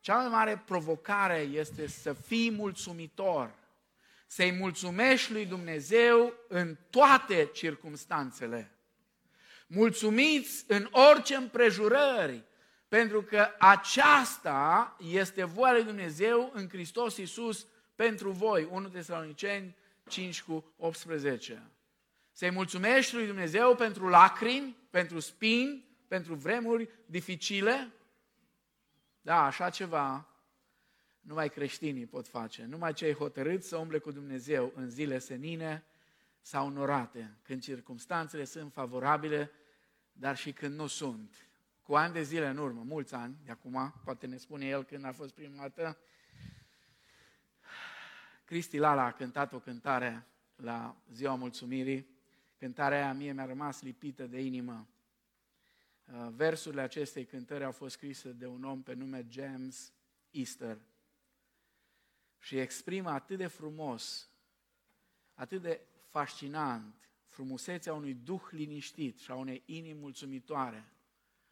Cea 0.00 0.16
mai 0.16 0.28
mare 0.28 0.62
provocare 0.66 1.38
este 1.38 1.86
să 1.86 2.12
fii 2.12 2.50
mulțumitor, 2.50 3.54
să-i 4.26 4.52
mulțumești 4.52 5.32
lui 5.32 5.46
Dumnezeu 5.46 6.34
în 6.48 6.76
toate 6.90 7.50
circumstanțele. 7.52 8.73
Mulțumiți 9.66 10.64
în 10.68 10.88
orice 10.90 11.34
împrejurări, 11.34 12.44
pentru 12.88 13.22
că 13.22 13.48
aceasta 13.58 14.96
este 15.10 15.44
voia 15.44 15.72
lui 15.72 15.84
Dumnezeu 15.84 16.50
în 16.54 16.68
Hristos 16.68 17.16
Iisus 17.16 17.66
pentru 17.94 18.30
voi. 18.30 18.68
1 18.70 18.88
Tesaloniceni 18.88 19.76
5 20.08 20.42
cu 20.42 20.74
18. 20.76 21.62
Să-i 22.32 22.50
mulțumești 22.50 23.14
lui 23.14 23.26
Dumnezeu 23.26 23.74
pentru 23.74 24.08
lacrimi, 24.08 24.76
pentru 24.90 25.18
spini, 25.18 25.88
pentru 26.08 26.34
vremuri 26.34 26.88
dificile? 27.06 27.92
Da, 29.20 29.44
așa 29.44 29.70
ceva 29.70 30.28
numai 31.20 31.48
creștinii 31.48 32.06
pot 32.06 32.28
face. 32.28 32.64
Numai 32.64 32.92
cei 32.92 33.14
hotărâți 33.14 33.68
să 33.68 33.76
umble 33.76 33.98
cu 33.98 34.10
Dumnezeu 34.10 34.72
în 34.74 34.90
zile 34.90 35.18
senine 35.18 35.84
sau 36.46 36.68
norate, 36.68 37.36
când 37.42 37.62
circumstanțele 37.62 38.44
sunt 38.44 38.72
favorabile, 38.72 39.50
dar 40.12 40.36
și 40.36 40.52
când 40.52 40.74
nu 40.74 40.86
sunt. 40.86 41.48
Cu 41.82 41.94
ani 41.94 42.12
de 42.12 42.22
zile 42.22 42.48
în 42.48 42.56
urmă, 42.56 42.82
mulți 42.82 43.14
ani 43.14 43.36
de 43.44 43.50
acum, 43.50 43.94
poate 44.04 44.26
ne 44.26 44.36
spune 44.36 44.66
el 44.66 44.84
când 44.84 45.04
a 45.04 45.12
fost 45.12 45.34
prima 45.34 45.56
dată, 45.56 45.98
Cristi 48.44 48.78
Lala 48.78 49.04
a 49.04 49.12
cântat 49.12 49.52
o 49.52 49.58
cântare 49.58 50.26
la 50.56 50.96
Ziua 51.12 51.34
Mulțumirii. 51.34 52.08
Cântarea 52.58 52.98
aia 52.98 53.12
mie 53.12 53.32
mi-a 53.32 53.46
rămas 53.46 53.82
lipită 53.82 54.26
de 54.26 54.40
inimă. 54.40 54.88
Uh, 56.12 56.28
versurile 56.30 56.80
acestei 56.80 57.24
cântări 57.24 57.64
au 57.64 57.72
fost 57.72 57.94
scrise 57.94 58.32
de 58.32 58.46
un 58.46 58.64
om 58.64 58.82
pe 58.82 58.94
nume 58.94 59.26
James 59.28 59.92
Easter 60.30 60.78
și 62.38 62.58
exprimă 62.58 63.10
atât 63.10 63.38
de 63.38 63.46
frumos, 63.46 64.28
atât 65.34 65.62
de 65.62 65.80
fascinant 66.14 67.10
frumusețea 67.26 67.94
unui 67.94 68.14
duh 68.14 68.42
liniștit 68.50 69.18
și 69.18 69.30
a 69.30 69.34
unei 69.34 69.62
inimi 69.66 69.98
mulțumitoare, 70.00 70.92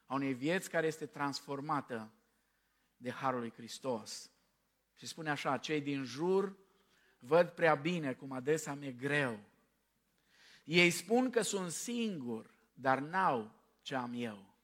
a 0.07 0.15
unei 0.15 0.35
vieți 0.35 0.71
care 0.71 0.87
este 0.87 1.07
transformată 1.07 2.13
de 2.97 3.11
Harul 3.11 3.41
lui 3.41 3.53
Hristos. 3.53 4.31
Și 4.95 5.07
spune 5.07 5.31
așa, 5.31 5.57
cei 5.59 5.81
din 5.81 6.05
jur 6.05 6.57
văd 7.19 7.49
prea 7.49 7.75
bine 7.75 8.13
cum 8.13 8.33
adesea 8.33 8.75
mi-e 8.75 8.93
greu. 8.93 9.41
Ei 10.65 10.91
spun 10.91 11.31
că 11.31 11.43
sunt 11.43 11.71
singur, 11.71 12.55
dar 12.75 12.99
n-au 12.99 13.53
ce 13.81 13.95
am 13.95 14.13
eu. 14.15 14.55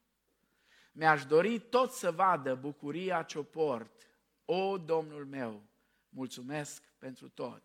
Mi-aș 0.91 1.25
dori 1.25 1.59
tot 1.59 1.91
să 1.91 2.11
vadă 2.11 2.55
bucuria 2.55 3.23
ce-o 3.23 3.43
port. 3.43 4.09
O, 4.45 4.77
Domnul 4.77 5.25
meu, 5.25 5.63
mulțumesc 6.09 6.83
pentru 6.97 7.29
tot. 7.29 7.63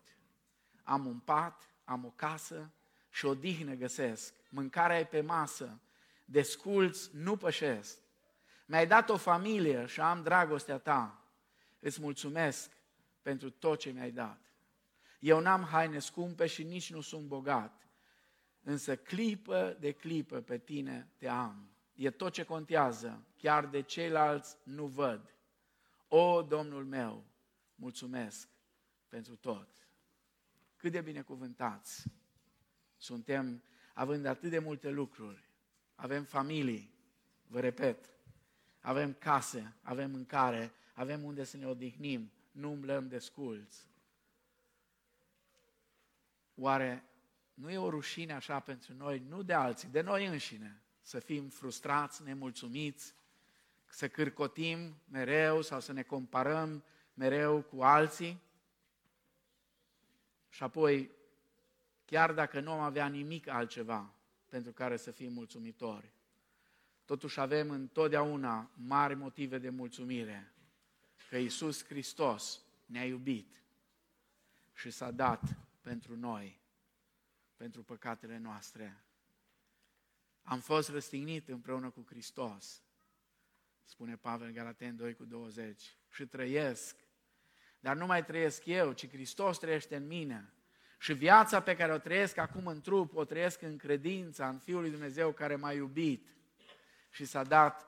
Am 0.83 1.05
un 1.05 1.19
pat, 1.19 1.74
am 1.85 2.05
o 2.05 2.09
casă 2.09 2.71
și 3.09 3.25
o 3.25 3.35
dihnă 3.35 3.73
găsesc. 3.73 4.33
Mâncarea 4.49 4.99
e 4.99 5.05
pe 5.05 5.21
masă, 5.21 5.79
desculți, 6.25 7.09
nu 7.13 7.37
pășesc. 7.37 7.97
Mi-ai 8.65 8.87
dat 8.87 9.09
o 9.09 9.17
familie 9.17 9.85
și 9.85 10.01
am 10.01 10.23
dragostea 10.23 10.77
ta. 10.77 11.23
Îți 11.79 12.01
mulțumesc 12.01 12.71
pentru 13.21 13.49
tot 13.49 13.79
ce 13.79 13.89
mi-ai 13.89 14.11
dat. 14.11 14.39
Eu 15.19 15.39
n-am 15.39 15.63
haine 15.63 15.99
scumpe 15.99 16.45
și 16.45 16.63
nici 16.63 16.91
nu 16.91 17.01
sunt 17.01 17.27
bogat, 17.27 17.87
însă 18.63 18.95
clipă 18.95 19.77
de 19.79 19.91
clipă 19.91 20.41
pe 20.41 20.57
tine 20.57 21.09
te 21.17 21.27
am. 21.27 21.69
E 21.93 22.11
tot 22.11 22.33
ce 22.33 22.43
contează, 22.43 23.25
chiar 23.37 23.65
de 23.65 23.81
ceilalți 23.81 24.57
nu 24.63 24.85
văd. 24.85 25.35
O, 26.07 26.41
Domnul 26.41 26.85
meu, 26.85 27.23
mulțumesc 27.75 28.49
pentru 29.07 29.35
tot. 29.35 29.67
Cât 30.85 30.93
de 30.93 31.01
binecuvântați 31.01 32.03
suntem 32.97 33.63
având 33.93 34.25
atât 34.25 34.49
de 34.49 34.59
multe 34.59 34.89
lucruri. 34.89 35.49
Avem 35.95 36.23
familii, 36.23 36.93
vă 37.47 37.59
repet, 37.59 38.09
avem 38.79 39.13
case, 39.13 39.75
avem 39.81 40.11
mâncare, 40.11 40.73
avem 40.93 41.23
unde 41.23 41.43
să 41.43 41.57
ne 41.57 41.67
odihnim, 41.67 42.31
nu 42.51 42.71
umblăm 42.71 43.07
de 43.07 43.19
sculți. 43.19 43.89
Oare 46.55 47.03
nu 47.53 47.71
e 47.71 47.77
o 47.77 47.89
rușine 47.89 48.33
așa 48.33 48.59
pentru 48.59 48.93
noi, 48.93 49.23
nu 49.27 49.43
de 49.43 49.53
alții, 49.53 49.87
de 49.87 50.01
noi 50.01 50.25
înșine, 50.25 50.81
să 51.01 51.19
fim 51.19 51.49
frustrați, 51.49 52.23
nemulțumiți, 52.23 53.15
să 53.85 54.09
cârcotim 54.09 54.95
mereu 55.09 55.61
sau 55.61 55.79
să 55.79 55.91
ne 55.91 56.03
comparăm 56.03 56.83
mereu 57.13 57.61
cu 57.61 57.81
alții? 57.81 58.43
Și 60.55 60.63
apoi, 60.63 61.11
chiar 62.05 62.33
dacă 62.33 62.59
nu 62.59 62.71
am 62.71 62.79
avea 62.79 63.07
nimic 63.07 63.47
altceva 63.47 64.13
pentru 64.49 64.71
care 64.71 64.97
să 64.97 65.11
fim 65.11 65.33
mulțumitori, 65.33 66.11
totuși 67.05 67.39
avem 67.39 67.69
întotdeauna 67.69 68.71
mari 68.73 69.15
motive 69.15 69.57
de 69.57 69.69
mulțumire 69.69 70.53
că 71.29 71.37
Isus 71.37 71.85
Hristos 71.85 72.61
ne-a 72.85 73.05
iubit 73.05 73.63
și 74.73 74.91
s-a 74.91 75.11
dat 75.11 75.41
pentru 75.81 76.17
noi, 76.17 76.59
pentru 77.55 77.83
păcatele 77.83 78.37
noastre. 78.37 79.03
Am 80.43 80.59
fost 80.59 80.89
răstignit 80.89 81.47
împreună 81.47 81.89
cu 81.89 82.03
Hristos, 82.07 82.83
spune 83.83 84.17
Pavel 84.17 84.51
Galaten 84.51 84.95
2 84.95 85.15
cu 85.15 85.25
20, 85.25 85.97
și 86.09 86.25
trăiesc. 86.25 87.04
Dar 87.85 87.95
nu 87.95 88.05
mai 88.05 88.25
trăiesc 88.25 88.65
eu, 88.65 88.91
ci 88.91 89.09
Hristos 89.09 89.57
trăiește 89.57 89.95
în 89.95 90.07
mine. 90.07 90.53
Și 90.99 91.13
viața 91.13 91.61
pe 91.61 91.75
care 91.75 91.93
o 91.93 91.97
trăiesc 91.97 92.37
acum 92.37 92.67
în 92.67 92.81
trup, 92.81 93.15
o 93.15 93.25
trăiesc 93.25 93.61
în 93.61 93.77
credința 93.77 94.49
în 94.49 94.57
Fiul 94.57 94.81
lui 94.81 94.89
Dumnezeu 94.89 95.31
care 95.31 95.55
m-a 95.55 95.71
iubit 95.71 96.27
și 97.09 97.25
s-a 97.25 97.43
dat 97.43 97.87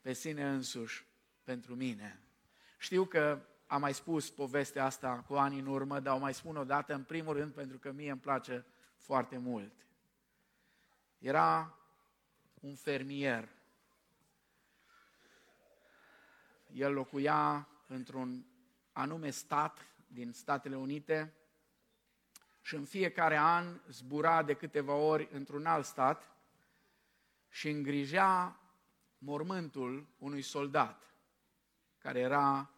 pe 0.00 0.12
sine 0.12 0.48
însuși 0.48 1.06
pentru 1.44 1.74
mine. 1.74 2.20
Știu 2.78 3.04
că 3.04 3.42
am 3.66 3.80
mai 3.80 3.94
spus 3.94 4.30
povestea 4.30 4.84
asta 4.84 5.24
cu 5.26 5.34
ani 5.34 5.58
în 5.58 5.66
urmă, 5.66 6.00
dar 6.00 6.14
o 6.14 6.18
mai 6.18 6.34
spun 6.34 6.56
o 6.56 6.64
dată, 6.64 6.94
în 6.94 7.02
primul 7.02 7.34
rând 7.34 7.52
pentru 7.52 7.78
că 7.78 7.92
mie 7.92 8.10
îmi 8.10 8.20
place 8.20 8.64
foarte 8.96 9.38
mult. 9.38 9.72
Era 11.18 11.78
un 12.60 12.74
fermier. 12.74 13.48
El 16.72 16.92
locuia 16.92 17.68
într-un 17.86 18.46
anume 18.92 19.30
stat 19.30 19.86
din 20.06 20.32
Statele 20.32 20.76
Unite 20.76 21.32
și 22.60 22.74
în 22.74 22.84
fiecare 22.84 23.36
an 23.36 23.80
zbura 23.88 24.42
de 24.42 24.54
câteva 24.54 24.94
ori 24.94 25.28
într-un 25.32 25.66
alt 25.66 25.84
stat 25.84 26.36
și 27.48 27.68
îngrijea 27.68 28.60
mormântul 29.18 30.06
unui 30.18 30.42
soldat 30.42 31.14
care 31.98 32.18
era 32.18 32.70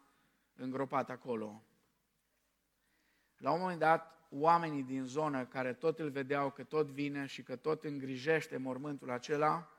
îngropat 0.55 1.09
acolo. 1.09 1.63
La 3.37 3.51
un 3.51 3.59
moment 3.59 3.79
dat, 3.79 4.27
oamenii 4.29 4.83
din 4.83 5.03
zonă 5.03 5.45
care 5.45 5.73
tot 5.73 5.99
îl 5.99 6.09
vedeau 6.09 6.51
că 6.51 6.63
tot 6.63 6.87
vine 6.87 7.25
și 7.25 7.43
că 7.43 7.55
tot 7.55 7.83
îngrijește 7.83 8.57
mormântul 8.57 9.11
acela, 9.11 9.69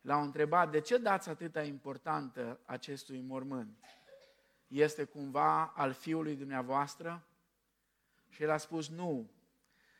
l-au 0.00 0.22
întrebat 0.22 0.70
de 0.70 0.80
ce 0.80 0.98
dați 0.98 1.28
atâta 1.28 1.62
importantă 1.62 2.60
acestui 2.64 3.20
mormânt? 3.20 3.78
Este 4.68 5.04
cumva 5.04 5.66
al 5.66 5.92
fiului 5.92 6.36
dumneavoastră? 6.36 7.26
Și 8.28 8.42
el 8.42 8.50
a 8.50 8.56
spus 8.56 8.88
nu. 8.88 9.30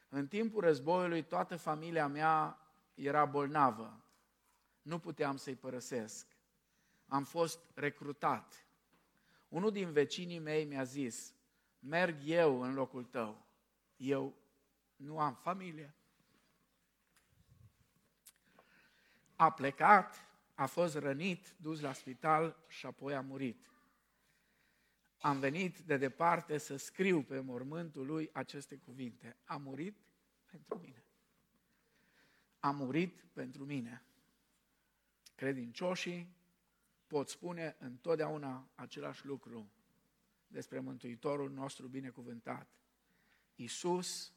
În 0.09 0.29
timpul 0.29 0.61
războiului 0.61 1.23
toată 1.23 1.57
familia 1.57 2.07
mea 2.07 2.59
era 2.95 3.25
bolnavă. 3.25 4.03
Nu 4.83 4.99
puteam 4.99 5.37
să-i 5.37 5.55
părăsesc. 5.55 6.27
Am 7.07 7.25
fost 7.25 7.61
recrutat. 7.75 8.67
Unul 9.49 9.73
din 9.73 9.93
vecinii 9.93 10.39
mei 10.39 10.65
mi-a 10.65 10.85
zis, 10.85 11.35
merg 11.79 12.17
eu 12.25 12.63
în 12.63 12.75
locul 12.75 13.05
tău. 13.05 13.47
Eu 13.97 14.35
nu 14.97 15.19
am 15.19 15.35
familie. 15.35 15.95
A 19.37 19.53
plecat, 19.53 20.29
a 20.55 20.67
fost 20.67 20.97
rănit, 20.97 21.55
dus 21.57 21.81
la 21.81 21.93
spital 21.93 22.57
și 22.67 22.87
apoi 22.87 23.15
a 23.15 23.21
murit. 23.21 23.67
Am 25.19 25.39
venit 25.39 25.79
de 25.79 25.97
departe 25.97 26.59
să 26.59 26.77
scriu 26.77 27.23
pe 27.23 27.41
mormântul 27.41 28.07
lui 28.07 28.31
aceste 28.33 28.77
cuvinte. 28.77 29.37
A 29.45 29.57
murit 29.57 29.97
pentru 30.51 30.79
mine. 30.79 31.05
A 32.59 32.71
murit 32.71 33.25
pentru 33.33 33.65
mine. 33.65 34.03
Credincioșii 35.35 36.37
pot 37.07 37.29
spune 37.29 37.77
întotdeauna 37.79 38.69
același 38.75 39.27
lucru 39.27 39.71
despre 40.47 40.81
Mântuitorul 40.81 41.51
nostru 41.51 41.87
binecuvântat. 41.87 42.69
Iisus 43.55 44.33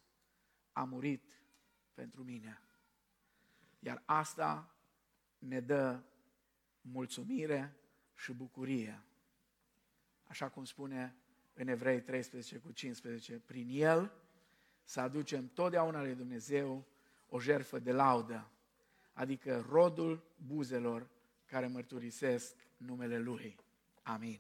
a 0.72 0.84
murit 0.84 1.24
pentru 1.94 2.24
mine. 2.24 2.62
Iar 3.80 4.04
asta 4.06 4.76
ne 5.38 5.60
dă 5.60 6.04
mulțumire 6.82 7.76
și 8.16 8.34
bucurie. 8.34 9.04
Așa 10.32 10.50
cum 10.50 10.64
spune 10.64 11.16
în 11.54 11.68
Evrei 11.68 12.02
13 12.02 12.58
cu 12.58 12.72
15, 12.72 13.40
prin 13.40 13.68
El 13.70 14.14
să 14.84 15.00
aducem 15.00 15.48
totdeauna 15.48 16.02
lui 16.02 16.16
Dumnezeu 16.16 16.86
o 17.30 17.40
jerfă 17.40 17.80
de 17.80 17.92
laudă, 17.92 18.52
adică 19.14 19.66
rodul 19.70 20.24
buzelor 20.46 21.10
care 21.46 21.68
mărturisesc 21.68 22.56
numele 22.78 23.20
Lui. 23.20 23.56
Amin. 24.02 24.40